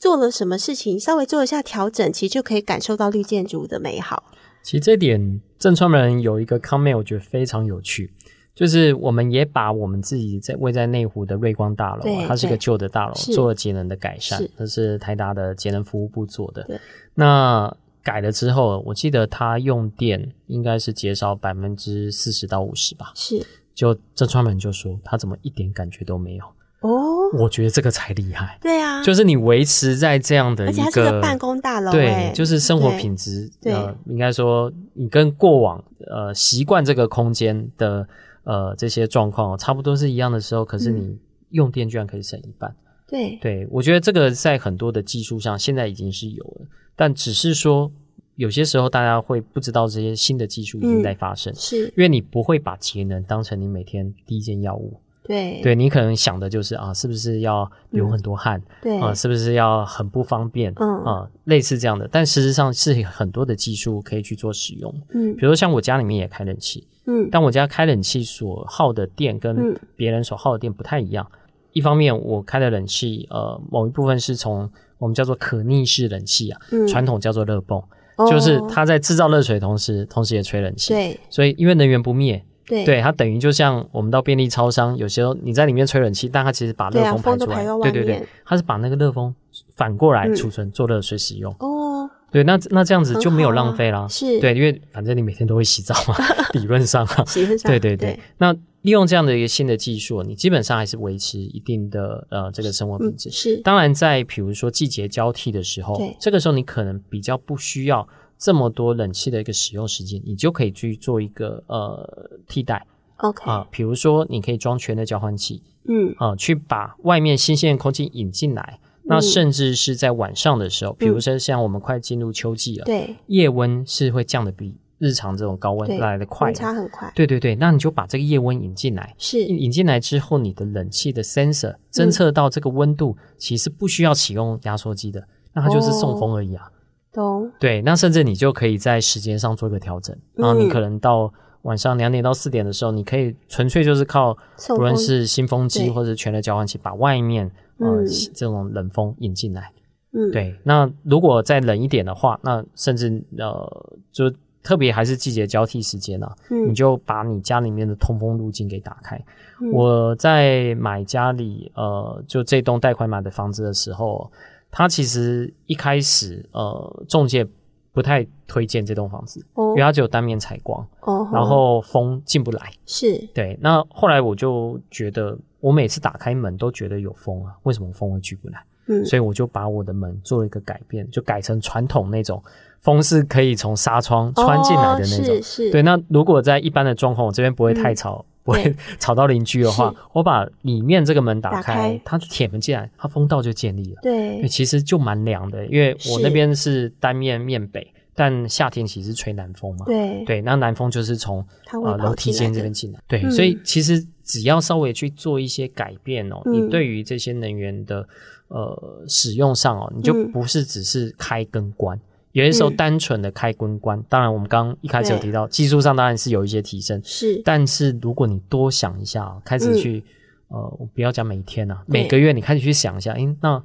[0.00, 4.24] 做了什么事情，稍微做一下调整，其实就可以感受到绿建筑的美好。
[4.62, 8.10] 其实这点郑创办人有一个 comment，我觉得非常有趣，
[8.54, 16.62] 就是我们也把我们自己在位在内湖的瑞光大楼，它是一个旧的大楼，做了节能的改善，这是，是台达的节能服务部做的。
[16.64, 16.80] 对
[17.14, 23.12] 那改了之后，我记得它用电应该是减少百分之四十到五十吧。
[23.14, 26.44] 是，就郑创办人就说他怎么一点感觉都没有。
[26.80, 28.58] 哦，我觉得这个才厉害。
[28.60, 33.50] 对啊，就是你维持在这样的一个，是个办公大楼，对，就是生活品质。
[33.60, 38.08] 对，呃，应该说你跟过往呃习惯这个空间的
[38.44, 41.18] 呃这些状况差不多是一样的时候，可是你
[41.50, 42.74] 用电居然可以省一半。
[43.06, 46.66] 对，对，我觉得这个在很多的技术上现在已经是有了，
[46.96, 47.92] 但只是说
[48.36, 54.98] 有些时候大家会不知道这些新的技术已经在发生，是因为你不会把节能当成你每天第一件要务。
[55.22, 58.58] 对，对你可能想的就是啊，是不是要流很多汗？
[58.58, 60.72] 嗯、对啊，是不是要很不方便？
[60.76, 62.08] 嗯啊，类似这样的。
[62.10, 64.92] 但事实上是很多的技术可以去做使用。
[65.10, 71.24] 嗯，比如说像我家里面也开冷气，嗯，但我家开冷气所耗的电跟别人所耗的电不太一样。
[71.32, 71.38] 嗯、
[71.72, 77.80] 一方面我开的冷气，呃，某一部分是从我们叫做可逆式冷气啊，嗯、传统叫做热泵，
[78.16, 80.92] 哦、就是它在制造热水的同时，同时也吹冷气。
[80.94, 82.44] 对，所以因为能源不灭。
[82.70, 89.34] 对对，它等于就像我们到便利超商，有时候你在里面吹冷气，但它其实把热风排出来，对，啊、对对对，它是把那个热风
[89.74, 91.54] 反过来储存、嗯、做热水使用。
[91.58, 94.06] 哦，对，那那这样子就没有浪费啦。
[94.08, 96.14] 是，对，因为反正你每天都会洗澡嘛，
[96.54, 98.56] 理论上啊，理论上，对对对，对那。
[98.82, 103.28] 利用这样的一个新的技术，你基本上还是维持一定的呃这个生活品质。
[103.28, 108.08] 嗯、是，当然在比如说季节交替的时候，这个时候你可能比较不需要
[108.40, 112.86] 这么多冷气的一个使用时间，你就可以去做一个呃替代。
[113.18, 118.80] OK 啊，比如说你可以装全的交换器，嗯啊，去把外面新鲜的空气引进来。
[119.02, 124.78] 那甚至是在晚上的时候，嗯、比如说像我们快进入秋季了，对，夜温是会降得比。
[124.98, 127.10] 日常这种高温来的快，差很快。
[127.14, 136.70] 对对对，那你就把这个夜温引进来，是引进来之后，你的冷气的 sensor 侦测到这个温度，嗯、其实不需要启用压缩机的，那它就是送风而已啊。
[137.12, 137.50] 懂、哦。
[137.58, 144.36] 对，那甚至你就可以在时间上做一个调整，然后你可能到晚上两点到四点的时候，你可以纯粹就是靠
[144.68, 149.72] 不论是新风机或者全热交换器，把外面呃、嗯、这种冷风引进来。
[150.12, 150.54] 嗯，对。
[150.64, 154.32] 那如果再冷一点的话，那甚至呃就。
[154.62, 159.18] 特别还是季节交替时间啊，嗯，你就把你家里面的通风路径给打开。
[159.58, 164.30] 嗯，我在买家里呃，就这栋贷款买的房子的时候，
[164.70, 167.46] 它其实一开始呃，中介
[167.92, 172.70] 不太推荐这栋房子，哦，因为它只有单面采光，哦，然后风进不来。
[172.86, 173.58] 是，对。
[173.60, 178.62] 那后来我就觉得，我每次打开门都觉得有风啊，为什么风会进不来？
[178.86, 182.42] 嗯，所以我就把我的门做了一个改变，就改成传统那种。
[182.80, 185.70] 风是可以从纱窗穿进来的那种，哦、是是。
[185.70, 194.00] 对，那如果在一般的状况，我这边不会太吵，嗯、不会 吵到邻居的话，我把里面这个门打开，它铁门进来，它风道就建立了。
[194.02, 199.84] 对，其实就蛮凉的，因为我那边是单面面北，但夏天其实吹南风嘛。
[199.86, 200.24] 对。
[200.24, 203.00] 对，那南风就是从呃楼梯间这边进来。
[203.06, 208.08] 对、嗯，所以其实只要稍微去做一些改变哦，嗯、你对于这些能源的
[208.48, 211.96] 呃使用上哦，你就不是只是开跟关。
[211.96, 212.00] 嗯
[212.32, 217.42] 有些时候单纯的开关关，嗯，当然我们刚刚一开始有提到技术上当然是有一些提升，是。
[217.44, 220.04] 但是如果你多想一下，开始去，
[220.48, 223.62] 嗯、呃，我不要讲每天啊，每个月你开始去想一下，诶，那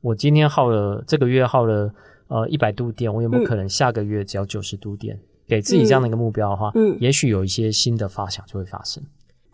[0.00, 1.92] 我今天耗了这个月耗了
[2.26, 5.20] 呃一百度电，我有没有可能下个月只要九十度电，嗯？
[5.46, 9.02] 给自己这样的一个目标的话，嗯，也许有一些新的发想就会发生。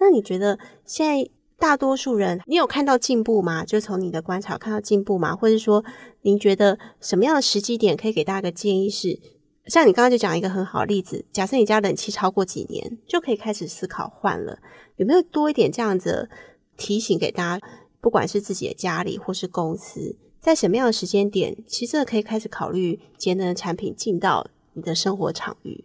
[0.00, 1.30] 那你觉得现在？
[1.58, 3.64] 大多数人，你有看到进步吗？
[3.64, 5.34] 就从你的观察看到进步吗？
[5.34, 5.84] 或者说，
[6.22, 9.18] 您觉得什么样的时机点可以给大家个建议是？
[9.66, 14.58] 像你刚刚就讲一个很好的例子，假设你家冷气超过几年，就可以开始思考换了。
[14.96, 16.28] 有没有多一点这样子
[16.76, 17.66] 提醒给大家？
[18.00, 25.84] 不管是自己的家里或是公司，在什么样的时间点，其实可以开始考虑节能的产品进到你的生活场域？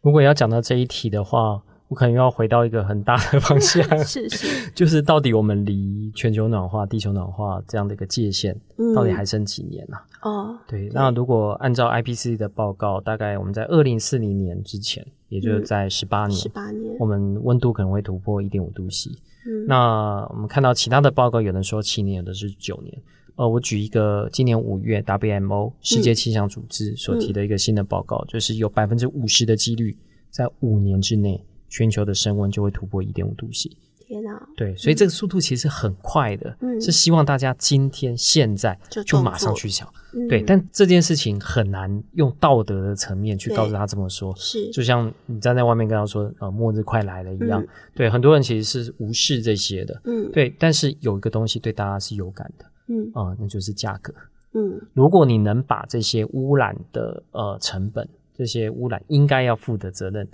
[0.00, 1.64] 如果要讲到这一题的话。
[1.88, 8.54] 我可能又要回到一个很大的方向，是 是， 就是到底我们离全球暖化、地球暖化这样的一个界限，
[8.94, 9.96] 到底还剩几年呢？
[10.20, 10.30] 啊？
[10.30, 19.10] 哦、嗯，对，那如果按照 IPCC 的报告，大概我们在二零四零年之前，也就是在十八年，十八年，我们温度可能会突破一点五度 C。
[19.46, 23.02] 嗯，那我们看到其他的报告，有人说七年，有的是九年。
[23.36, 29.96] 呃，我举一个今年五月 WMO 世界气象组织所提的一个新的报告，嗯、就是有百分之五十的几率
[30.28, 31.42] 在五年之内。
[31.68, 33.70] 全球的升温就会突破一点五度 C。
[33.98, 34.48] 天哪！
[34.56, 40.40] 对，所以这个速度其实很快的，嗯，是希望大家今天现在就马上去想，嗯，对。
[40.40, 47.68] 但这件事情很难用道德的层面去告诉他这么说，是就像你站在外面跟他说，呃，末日快来了一样，嗯。
[47.94, 50.56] 对，很多人其实是无视这些的，嗯，对。
[50.58, 54.14] 但是有一个东西对大家是有感的，嗯啊，呃，那就是价格，
[54.54, 54.80] 嗯。
[54.94, 60.26] 如果你能把这些污染的呃成本，这些污染应该要负的责任。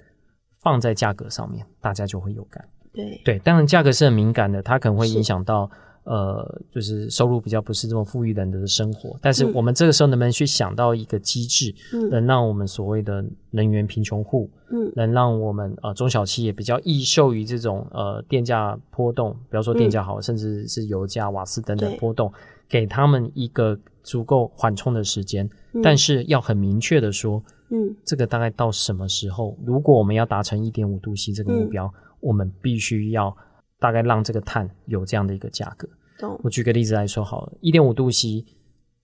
[0.64, 2.64] 放在价格上面，大家就会有感。
[2.92, 5.70] 对对，当然价格是很敏感的，它可能会影响到
[6.04, 9.18] 呃，就是收入比较不是这么富裕人的生活。
[9.20, 22.32] 但是我们这个时候能不能去想到一个机制，嗯，能让我们所谓的能源贫穷户，嗯，能让我们呃中小企业比较易受于这种呃电价波动，比方说电价好，嗯，甚至是油价、瓦斯等等波动，
[22.68, 25.82] 给他们一个足够缓冲的时间，嗯。
[25.82, 27.42] 但是要很明确的说。
[27.74, 29.58] 嗯，这个大概到什么时候？
[29.64, 33.36] 如果我们要达成一点五度 C 这个目标，嗯，我们必须要
[33.80, 35.88] 大概让这个碳有这样的一个价格。
[36.42, 38.44] 我举个例子来说好了，一点五度 C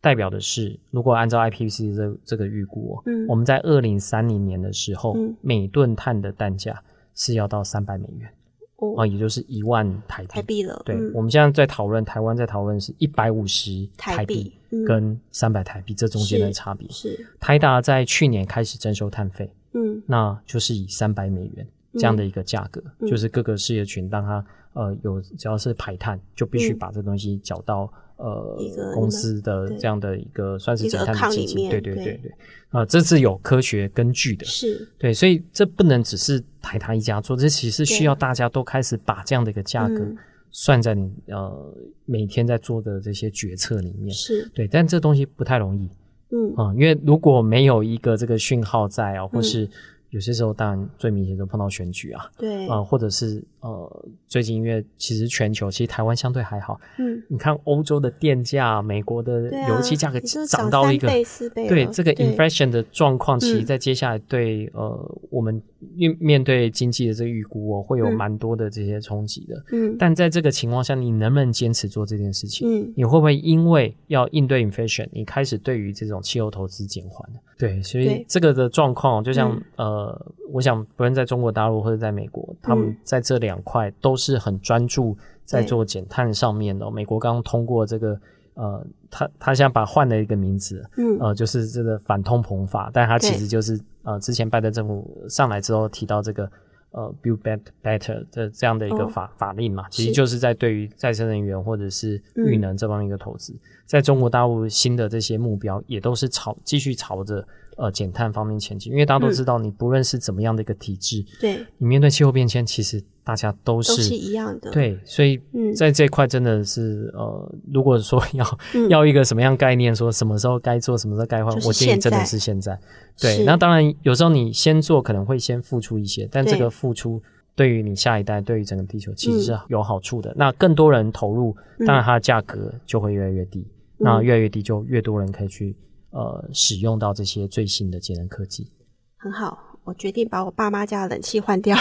[0.01, 6.83] 代表的是，如果按照 IPCC 这这个预估，嗯，我们在二零三零年的时候，嗯，每吨碳的单价
[7.15, 8.33] 是要到三百美元。
[8.81, 10.83] 哦，也就是一万台币，台币了。
[10.85, 14.53] 对，嗯、我们现在在讨论，台湾在讨论是一百五十台币
[14.87, 16.89] 跟三百台币、嗯、这中间的差别。
[16.89, 28.57] 是，是台达在去年开始征收碳费，嗯，那就是以三百美元这样的一个价格，嗯、就是各个事业群当它呃有只要是排碳，就必须把这东西缴到、嗯、呃
[28.95, 32.31] 公司的这样的一个算是减碳的基金，对对对对，
[32.69, 34.87] 啊、呃，这是有科学根据的，是。
[34.99, 40.07] 对，所以这不能只是台他一家做，这其实需要大家都开始把这样的一个价格
[40.51, 44.49] 算在你呃每天在做的这些决策里面，是。
[44.55, 45.89] 对，但这东西不太容易，
[46.31, 46.51] 嗯。
[46.57, 49.71] 啊、呃，因为如果没有一个这个讯号在啊，或是、嗯
[50.11, 65.63] 有些时候，当然最明显就碰到选举啊，对，啊、呃，或者是呃，最近因为其实全球，其实台湾相对还好，嗯，你看欧洲的电价，美国的油气价格涨到一个，倍四倍对这个 inflation 的状况，其实在接下来对、嗯、呃我们
[65.95, 72.67] 面面对经济的这个预估哦，会有蛮多的这些冲击的，嗯，但在这个情况下，你能不能坚持做这件事情？
[72.67, 77.29] 嗯，你会不会因为要应对 inflation，你开始对于这种汽油投资减缓？
[77.59, 86.91] 对，所以这个的状况，就像、嗯、呃，我想不论在中国大陆或者在美国，他们在这两块都是很专注在做减碳上面的。
[86.91, 88.21] 美国刚刚通过这个
[88.55, 96.51] 呃，他他现在把换了一个名字，嗯，呃，就是这个反通膨法，但他其实就是呃，之前拜登政府上来之后提到这个
[96.91, 103.53] 呃，Build Back Better 的这样的一个法、哦、法令嘛，其实就是在对于再生能源或者是绿能这方面一个投资。
[103.53, 107.45] 嗯在中国大陆新的这些目标也都是朝继续朝着
[107.81, 115.41] 呃减碳方面前进，因为大家都知道，你不论是怎么样的一个体制，对、嗯，你面对气候变迁，其实大家都是都是一样的，对，所以
[115.75, 122.79] 在这块真的是、嗯、呃，如果说 要、嗯、要一个什么样概念，说什么时候该做，什么时候该换，我建议真的是现在。
[123.19, 127.23] 对，那当然有时候你先做可能会先付出一些，但这个付出
[127.55, 130.31] 对于你下一代，对于整个地球其实是有好处的。
[130.33, 131.57] 嗯、那更多人投入，
[131.87, 133.67] 当然它的价格就会越来越低。
[134.03, 135.77] 那越来越低，就越多人可以去
[136.11, 138.71] 呃使用到这些最新的节能科技。
[139.17, 141.77] 很好，我决定把我爸妈家的冷气换掉。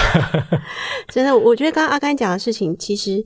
[1.07, 3.23] 真的，我觉得刚刚阿甘讲的事情，其实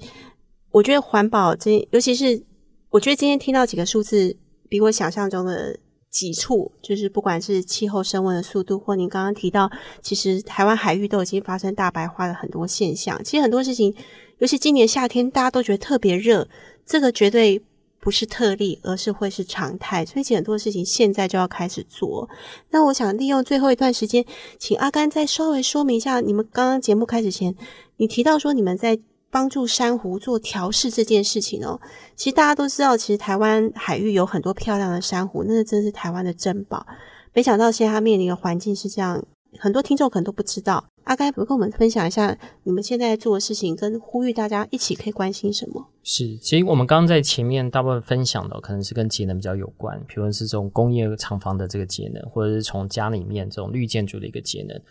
[0.71, 2.43] 我觉得环保这，尤其是
[2.89, 4.37] 我觉得今天听到几个数字，
[4.69, 5.79] 比我想象中的
[6.11, 13.19] 急促，就是不管是气候升温的速度，或您刚刚提到，其实台湾海域都已经发生大白化的很多现象。
[13.23, 13.95] 其实很多事情，
[14.37, 16.47] 尤其今年夏天，大家都觉得特别热，
[16.85, 17.63] 这个绝对。
[18.03, 22.27] 不是特例，而是会是常态，所以很多事情现在就要开始做。
[22.69, 24.25] 那我想利用最后一段时间，
[24.59, 27.55] 请阿甘再稍微说明一下，你们刚刚节目开始前，
[27.95, 28.99] 你提到说你们在
[29.31, 31.79] 帮助珊瑚做调试这件事情哦。
[32.17, 36.85] 其实大家都知道，其实台湾海域有很多漂亮的珊瑚，那真是台湾的珍宝。
[37.31, 39.25] 没想到现在它面临的环境是这样，
[39.59, 40.83] 很多听众可能都不知道。
[41.03, 45.85] 阿甘，不跟我们分享一下你们现在在做的事情，跟呼吁大家一起可以关心什么？
[46.03, 54.81] 是，其实我们刚刚在前面大部分分享的，可能是跟节能比较有关，比如是这种工业厂房的这个节能，或者是从家里面这种绿建筑的一个节能。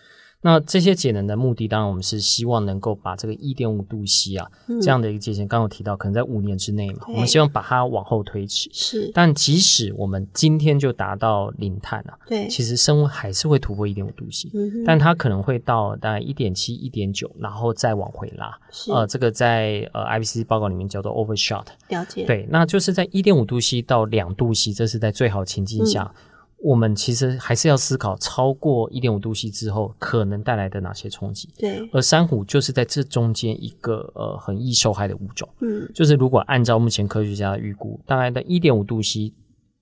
[0.42, 8.68] 那这些节能的目的，当然我们是希望能够把这个一点五度 C 啊、嗯、这样的一个界限，刚刚有提到，可能在五年之内嘛，我们希望把它往后推迟。
[8.72, 18.58] 是，但即使我们今天就达到零碳啊，对，其实升温还是会突破一点五度 C，嗯，但它可能会到大概一点七、一点九，然后再往回拉。
[18.72, 21.66] 是，呃，这个在呃 IPCC 报告里面叫做 overshot。
[21.88, 22.24] 了解。
[22.24, 26.12] 对，那就是在一点五度 C 到两度 C，这是在最好情境下。
[26.16, 26.28] 嗯
[26.64, 31.48] 我们其实还是要思考超过一点五度 C 之后可能带来的哪些冲击。
[31.58, 35.48] 对，而珊瑚就是在这中间一个呃很易受害的物种。
[35.60, 39.34] 嗯，就是如果按照目前科学家的预估，大概在一点五度 C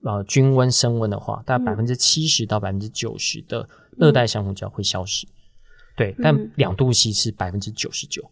[0.04, 3.68] 呃均温升温的话，大概百分之七十到百分之九十的
[3.98, 5.26] 热带珊瑚礁会消失。
[5.26, 5.30] 嗯、
[5.98, 8.22] 对，但两度 C 是百分之九十九。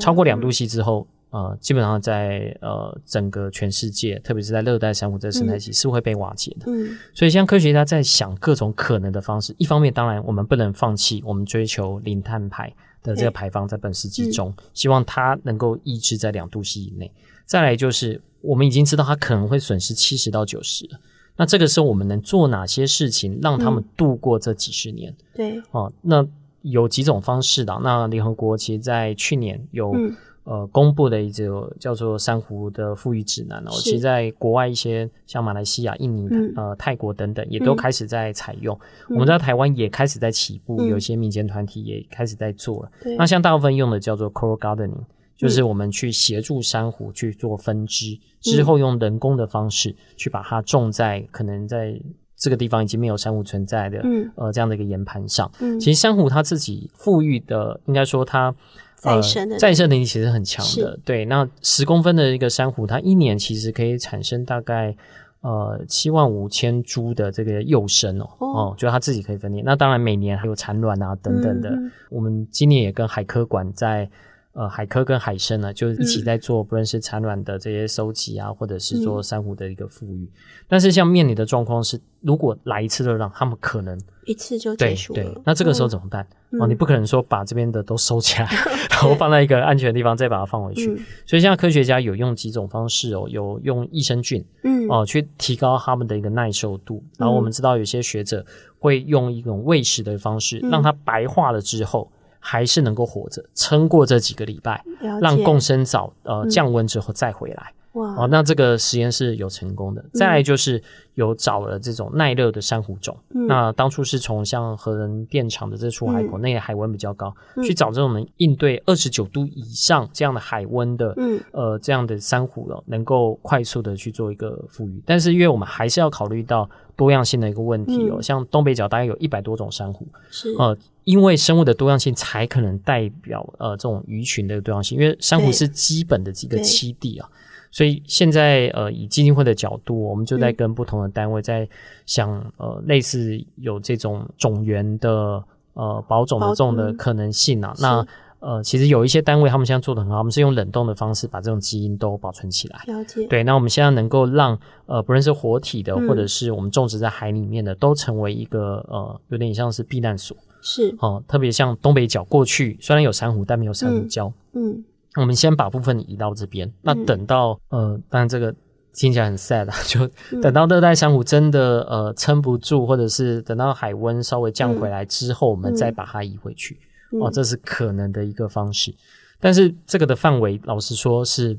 [0.00, 1.08] 超过两度 C 之后。
[1.30, 6.66] 呃，基本上在呃整个全世界，特别是在热带珊瑚这生态系是会被瓦解的。
[6.68, 12.72] 嗯，所以像科学家在想各种可能的方式，一方面当然我们不能放弃我们追求零碳排
[13.02, 17.12] 的这个排放，在本世纪中，嗯，希望它能够抑制在两度 C 以内。
[17.44, 20.88] 再来就是我们已经知道它可能会损失七十到九十，
[21.36, 25.12] 那这个时候我们能做哪些事情让他们度过这几十年？
[25.12, 26.26] 嗯，对，哦，那
[26.62, 27.78] 有几种方式的。
[27.82, 30.16] 那联合国其实在去年有，嗯。
[30.46, 38.72] 呃，公布的一个叫做珊瑚的富裕指南哦，其实在国外一些像马来西亚、印尼、嗯、呃泰国等等，也都开始在采用。
[39.10, 42.90] 嗯、我们在台湾也开始在起步，嗯、有些民间团体也开始在做了。
[43.04, 45.02] 嗯、那像大部分用的叫做 coral gardening，
[45.36, 52.00] 就是我们去协助珊瑚去做分支，嗯、之后用人工的方式去把它种在可能在
[52.36, 55.50] 这个地方已经没有珊瑚存在的、嗯、呃这样的一个岩盘上。
[55.58, 58.54] 嗯、其实珊瑚它自己富裕的，应该说它。
[58.96, 61.24] 再生的、呃、再生能力其实很强的，对。
[61.26, 64.96] 那十公分的一个珊瑚，它一年其实可以产生大概
[65.42, 69.62] 呃七万五千株的这个幼生哦，哦，哦，就它自己可以分裂。
[69.64, 71.70] 那当然每年还有产卵啊等等的。
[71.70, 74.10] 嗯、我们今年也跟海科馆在。
[74.58, 80.24] 呃，海科跟海生呢，就一起在做，不论是产卵的这些收集啊，嗯、或者是做珊瑚的一个富裕。
[80.24, 80.28] 嗯、
[80.66, 85.22] 但是，像面临的状况是，如果来一次热浪，他们可能一次就结束了。
[85.22, 86.26] 对，对，那这个时候怎么办？
[86.50, 90.90] 嗯、哦，你不可能说把这边的都收起来，嗯、 然后放在一个安全的地方，再把它放回去。
[90.90, 96.96] 嗯、所以，现在科学家有用几种方式哦，有用益生菌，嗯，哦，去提高他们的一个耐受度。
[96.96, 98.44] 嗯、然后，我们知道有些学者
[98.78, 102.10] 会用一种喂食的方式，嗯、让它白化了之后。
[102.48, 104.80] 还是能够活着，撑过这几个礼拜，
[105.20, 107.72] 让共生藻呃降温之后再回来。
[108.02, 110.02] 哦，那这个实验是有成功的。
[110.02, 110.82] 嗯、再来就是
[111.14, 113.16] 有找了这种耐热的珊瑚种。
[113.34, 125.02] 嗯、那当初是从像核能电厂的这出海口，嗯、那个海温比较高，嗯、去找这种能应对二十九度以上这样的海温的，嗯，呃，这样的珊瑚了，能够快速的去做一个复育。
[125.06, 130.52] 但是因为我们还是要考虑到多样性的一个问题哦，嗯、像东北角大概有一百多种珊瑚，是。
[130.58, 130.76] 呃。
[131.06, 137.28] 因为生物的多样性才可能代表呃这种鱼群的多样性，因为珊瑚是基本的几个栖地啊，
[137.76, 141.68] 所以现在呃以基金会的角度，我们就在跟不同的单位在
[142.06, 147.74] 想、嗯、呃类似有这种种源的呃保种的这种的可能性啊。
[147.78, 148.06] 那
[148.38, 152.80] 呃其实有一些单位他们现在做的很好，我们是用冷冻的方式把这种基因都保存起来。
[152.86, 153.26] 了解。
[153.26, 160.34] 对，那我们现在能够让呃不论是活体的，嗯、或者是我们种植在海里面的，都成为一个呃有点像是避难所。
[160.62, 164.32] 是哦，特别像东北角过去虽然有珊瑚，但没有珊瑚礁。
[164.54, 164.82] 嗯，
[165.16, 168.54] 我们先把部分移到这边，嗯、那等到呃，当然这个
[168.94, 170.08] 听起来很 sad 啊， 就
[170.40, 176.78] 等到热带珊瑚真的呃撑不住，或者是等到海温稍微降回来之后，嗯、我们再把它移回去。
[177.12, 178.94] 嗯、哦，这是可能的一个方式，
[179.40, 181.58] 但是这个的范围，老实说是。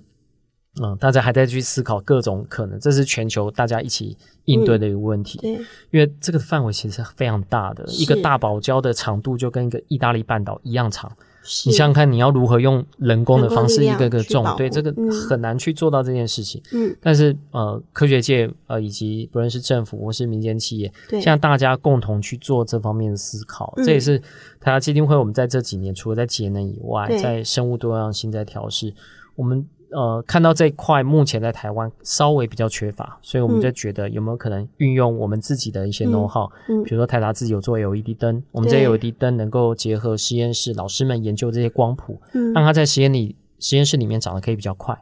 [0.80, 5.40] 嗯，大家还在去思考各种可能，这是全球大家一起应对的一个问题。
[5.40, 11.12] 嗯、对，因为这个范围其实是非常大的，一个大堡礁的长度就跟一个意大利半岛一样长。
[11.48, 14.46] 是你想想看，你要如何用人工的方式一个个种？
[14.58, 14.94] 对，这个
[15.30, 16.62] 很难去做到这件事情。
[16.74, 24.20] 嗯，但是呃，科学界呃以及不论是政府或是民间企业，对，现在大家共同去做这方面的思考，嗯、这也是
[24.60, 28.94] 台达基金会我们在这几年除了在节能以外，在生物多样性在调试
[29.36, 29.66] 我们。
[29.92, 44.98] 呃，看到这一块目前在台湾稍微比较缺乏，所以我们就觉得有没有可能运用我们自己的一些 know how，嗯，比如说台达自己有做 LED 灯，我们这 LED 灯能够结合实验室老师们研究这些光谱，嗯，让它在实验里实验室里面长得可以比较快。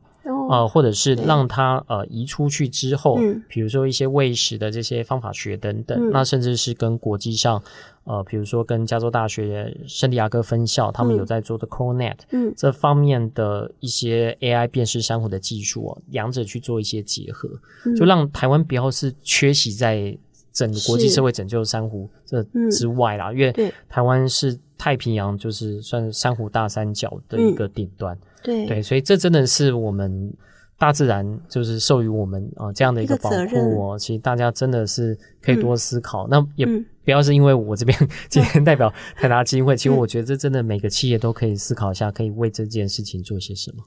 [0.49, 7.61] 呃，或者是让它呃移出去之后，嗯，比如说一些喂食的这些方法学等等，嗯、那甚至是跟国际上，
[8.03, 17.49] 呃，比如说跟加州大学圣地亚哥分校，他们有在做的 CoreNet，嗯，这方面的一些 AI 辨识珊瑚的技术哦，两者去做一些结合，
[17.85, 20.17] 嗯、就让台湾不要是缺席在
[20.51, 22.41] 整个国际社会拯救珊瑚这
[22.71, 28.15] 之外啦，嗯、因为台湾是太平洋就是算珊瑚大三角的一个顶端。
[28.15, 30.33] 嗯对对，所以这真的是我们
[30.77, 33.97] 大自然就是授予我们啊、呃、这样的一个保护哦。
[33.97, 36.65] 其实大家真的是可以多思考，嗯、那也
[37.03, 37.97] 不要是因为我这边
[38.29, 43.83] 今天代表台达基金会，嗯、其实我觉得这真的每个企业都可以思考一下，可以为这件事情做些什么。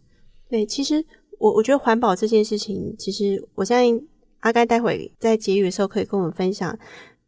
[0.49, 1.05] 对，其实
[1.39, 4.09] 我我觉得环保这件事情，其实我相信
[4.41, 6.79] 阿甘待会在结语的时候可以跟我们分享。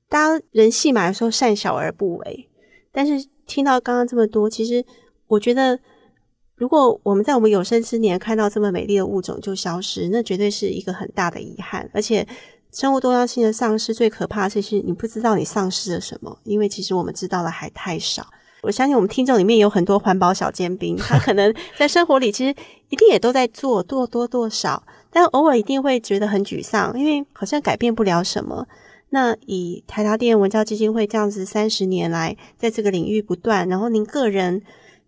[0.09, 2.49] 大家人细嘛，有时候善小而不为，
[2.91, 4.85] 但是听到刚刚这么多，其实
[5.27, 5.79] 我觉得。
[6.61, 11.89] 如果我们在我们有生之年看到这么美丽的物种就消失，那绝对是一个很大的遗憾。
[11.95, 12.27] 而且，
[12.71, 18.27] 生物多样性的丧失最可怕的是你不知道你丧失了什么，因为其实我们知道的还太少。
[18.61, 22.55] 我相信我们听众里面有很多环保小尖兵，他可能 在生活里其实
[22.91, 28.69] 一定也都在做，多多多少，但偶尔一定会觉得很沮丧，因为好像改变不了什么。
[29.09, 34.61] 那以台达电文教基金会这样子三十年来在这个领域不断，然后您个人。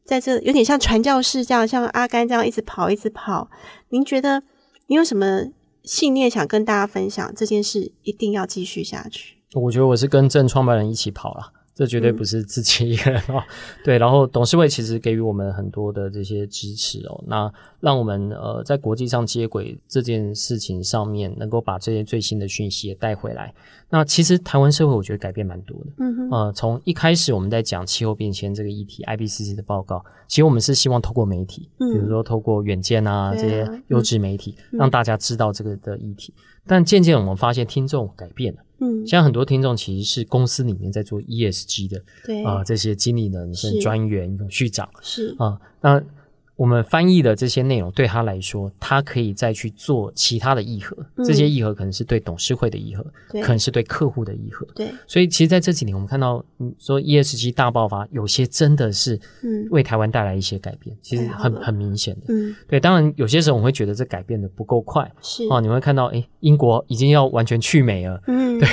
[0.05, 3.48] 在这有点像传教士这样，像阿甘这样一直跑一直跑。
[3.90, 4.42] 您觉得
[4.88, 5.44] 你有什么
[5.84, 7.32] 信念想跟大家分享？
[7.34, 9.38] 这件事一定要继续下去。
[9.55, 11.53] 我觉得我是跟正创办人一起跑了。
[11.74, 13.42] 这绝对不是自己一个人哦，
[13.82, 13.98] 对。
[13.98, 17.50] 然后董事会其实给予我们很多的这些支持哦，那
[17.80, 23.54] 让我们呃在国际上接轨这件事情上面，能够把这些最新的讯息也带回来。
[23.88, 26.30] 那其实台湾社会我觉得改变蛮多的，嗯哼。
[26.30, 36.34] 呃，从一开始我们在讲气候变迁这个议题，IPCC 的报告，其实我们是希望透过媒体，嗯，比如说透过远见啊这些优质媒体，让大家知道这个的议题。
[36.66, 38.60] 但渐渐我们发现听众改变了。
[38.83, 42.43] 嗯，现在很多听众其实是公司里面在做 ESG 的，对。
[42.43, 43.78] 啊、呃，这些经理人、是。
[43.78, 44.89] 专员、永续长。
[45.01, 45.37] 是。
[45.39, 45.61] 啊、呃。
[45.80, 46.05] 那
[46.62, 53.04] 我们翻译的这些内容对他来说，他可以再去做其他的议和，嗯、这些议和可能是对董事会的议和，
[53.42, 54.64] 可能是对客户的议和。
[54.72, 62.26] 对，所以其实在这几年，我们看到，嗯，说 ESG 大爆发，有些真的是，嗯，为台湾带来一些改变，嗯、其实很很明显的。
[62.28, 65.42] 嗯，对，当然有些时候我们会觉得这改变的不够快，是。
[65.50, 68.68] 哦，你会看到，哎，英国已经要完全去美了，嗯， 对，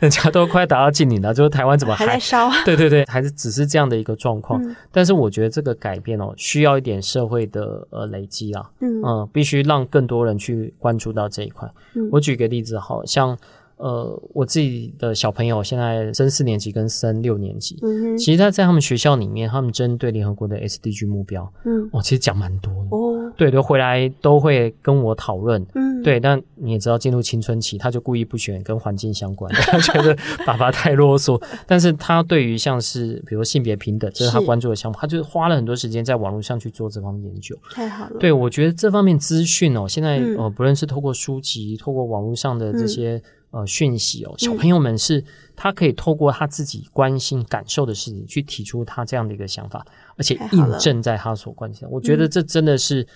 [0.00, 2.50] 人家都快达到近邻了，就是台湾怎么还，还在烧？
[2.66, 4.62] 对对对，还是只是这样的一个状况。
[4.62, 11.70] 嗯、但是我觉得这个改变哦，需要一点社会的呃累积啊，嗯嗯，必须让更多人去关注到这一块。
[11.94, 13.38] 嗯、我举个例子，好像。
[13.78, 30.16] 呃，我自己的小朋友现在升四年级跟升六年级，嗯，其实他在他们学校里面，他们针对联合国的 SDG 目标，嗯，哦，其实讲蛮多的，哦，对，都回来都会跟我讨论，嗯，对，但你也知道，进入青春期，他就故意不选跟环境相关的， 他觉得
[30.46, 43.22] 爸爸太啰嗦，但是他对于像是比如性别平等，这是他关注的项目，他就花了很多时间在网络上去做这方面研究，太好了，对，我觉得这方面资讯哦，现在呃，不论是透过书籍，透过网络上的这些。
[43.52, 45.22] 呃，讯息哦，小朋友们是，
[45.54, 49.84] 他可以透过他自己关心、感受的事情，去提出他这样的一个想法，
[50.16, 51.86] 而且印证在他所关心。
[51.90, 53.06] 我觉得这真的是，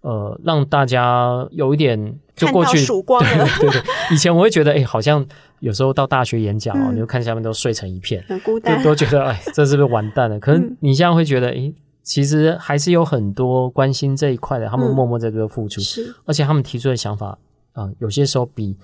[0.00, 3.46] 呃，让大家有一点就过去，曙光了。
[3.60, 5.24] 对对对，以前我会觉得，哎，好像
[5.60, 10.38] 有时候到大学演讲哦，你就看下面都睡成一片，很孤单，都觉得哎，这是不是完蛋了？
[10.40, 17.38] 可是你现在会觉得，哎，其实还是有很多关心这一块的，他们默默在这个付出，是，而且他们提出的想法
[17.72, 18.76] 啊，有些时候比。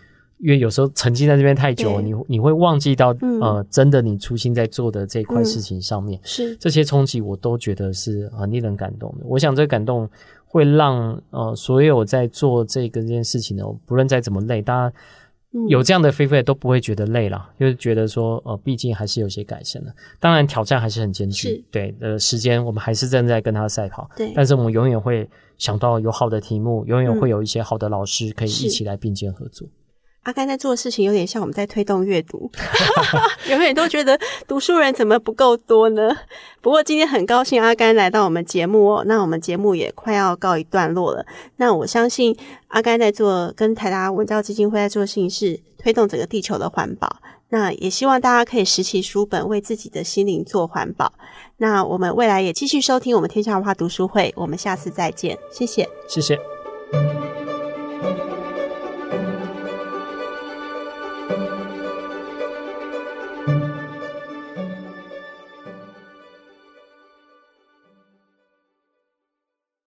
[0.43, 6.57] 因为有时候沉浸在这边太久，你你会忘记到，呃，真的你初心在做的这块事情上面，是。
[6.57, 9.24] 这些冲击，我都觉得是很令人感动的。
[9.24, 10.11] 我想这个感动
[10.45, 14.97] 会让呃所有在做这个这件事情的，不论再怎么累，大家
[15.68, 19.95] 有这样的 feedback 都不会觉得累了，就是觉得说，呃，毕竟还是有些改善的。
[20.18, 29.68] 当然挑战还是很艰巨，对，呃，时间我们还是正在跟他赛跑，对，但是我们永远会想到有好的题目，永远会有一些好的老师可以一起来并肩合作。
[30.23, 32.51] 阿甘在做的事情有点像我们在推动阅读，
[33.51, 36.16] 永远都觉得读书人怎么不够多呢？
[36.61, 41.27] 不过今天很高兴阿甘来到我们节目哦，那我们节目也快要告一段落了。
[41.57, 42.37] 那我相信
[42.68, 47.16] 阿甘在做跟台达文教基金会在做的事情是推动整个地球的环保。
[47.49, 51.12] 那也希望大家可以拾起书本，为自己的心灵做环保。
[51.59, 56.39] 那我们未来也继续收听我们天下文化读书会，我们下次再见，谢谢，谢谢。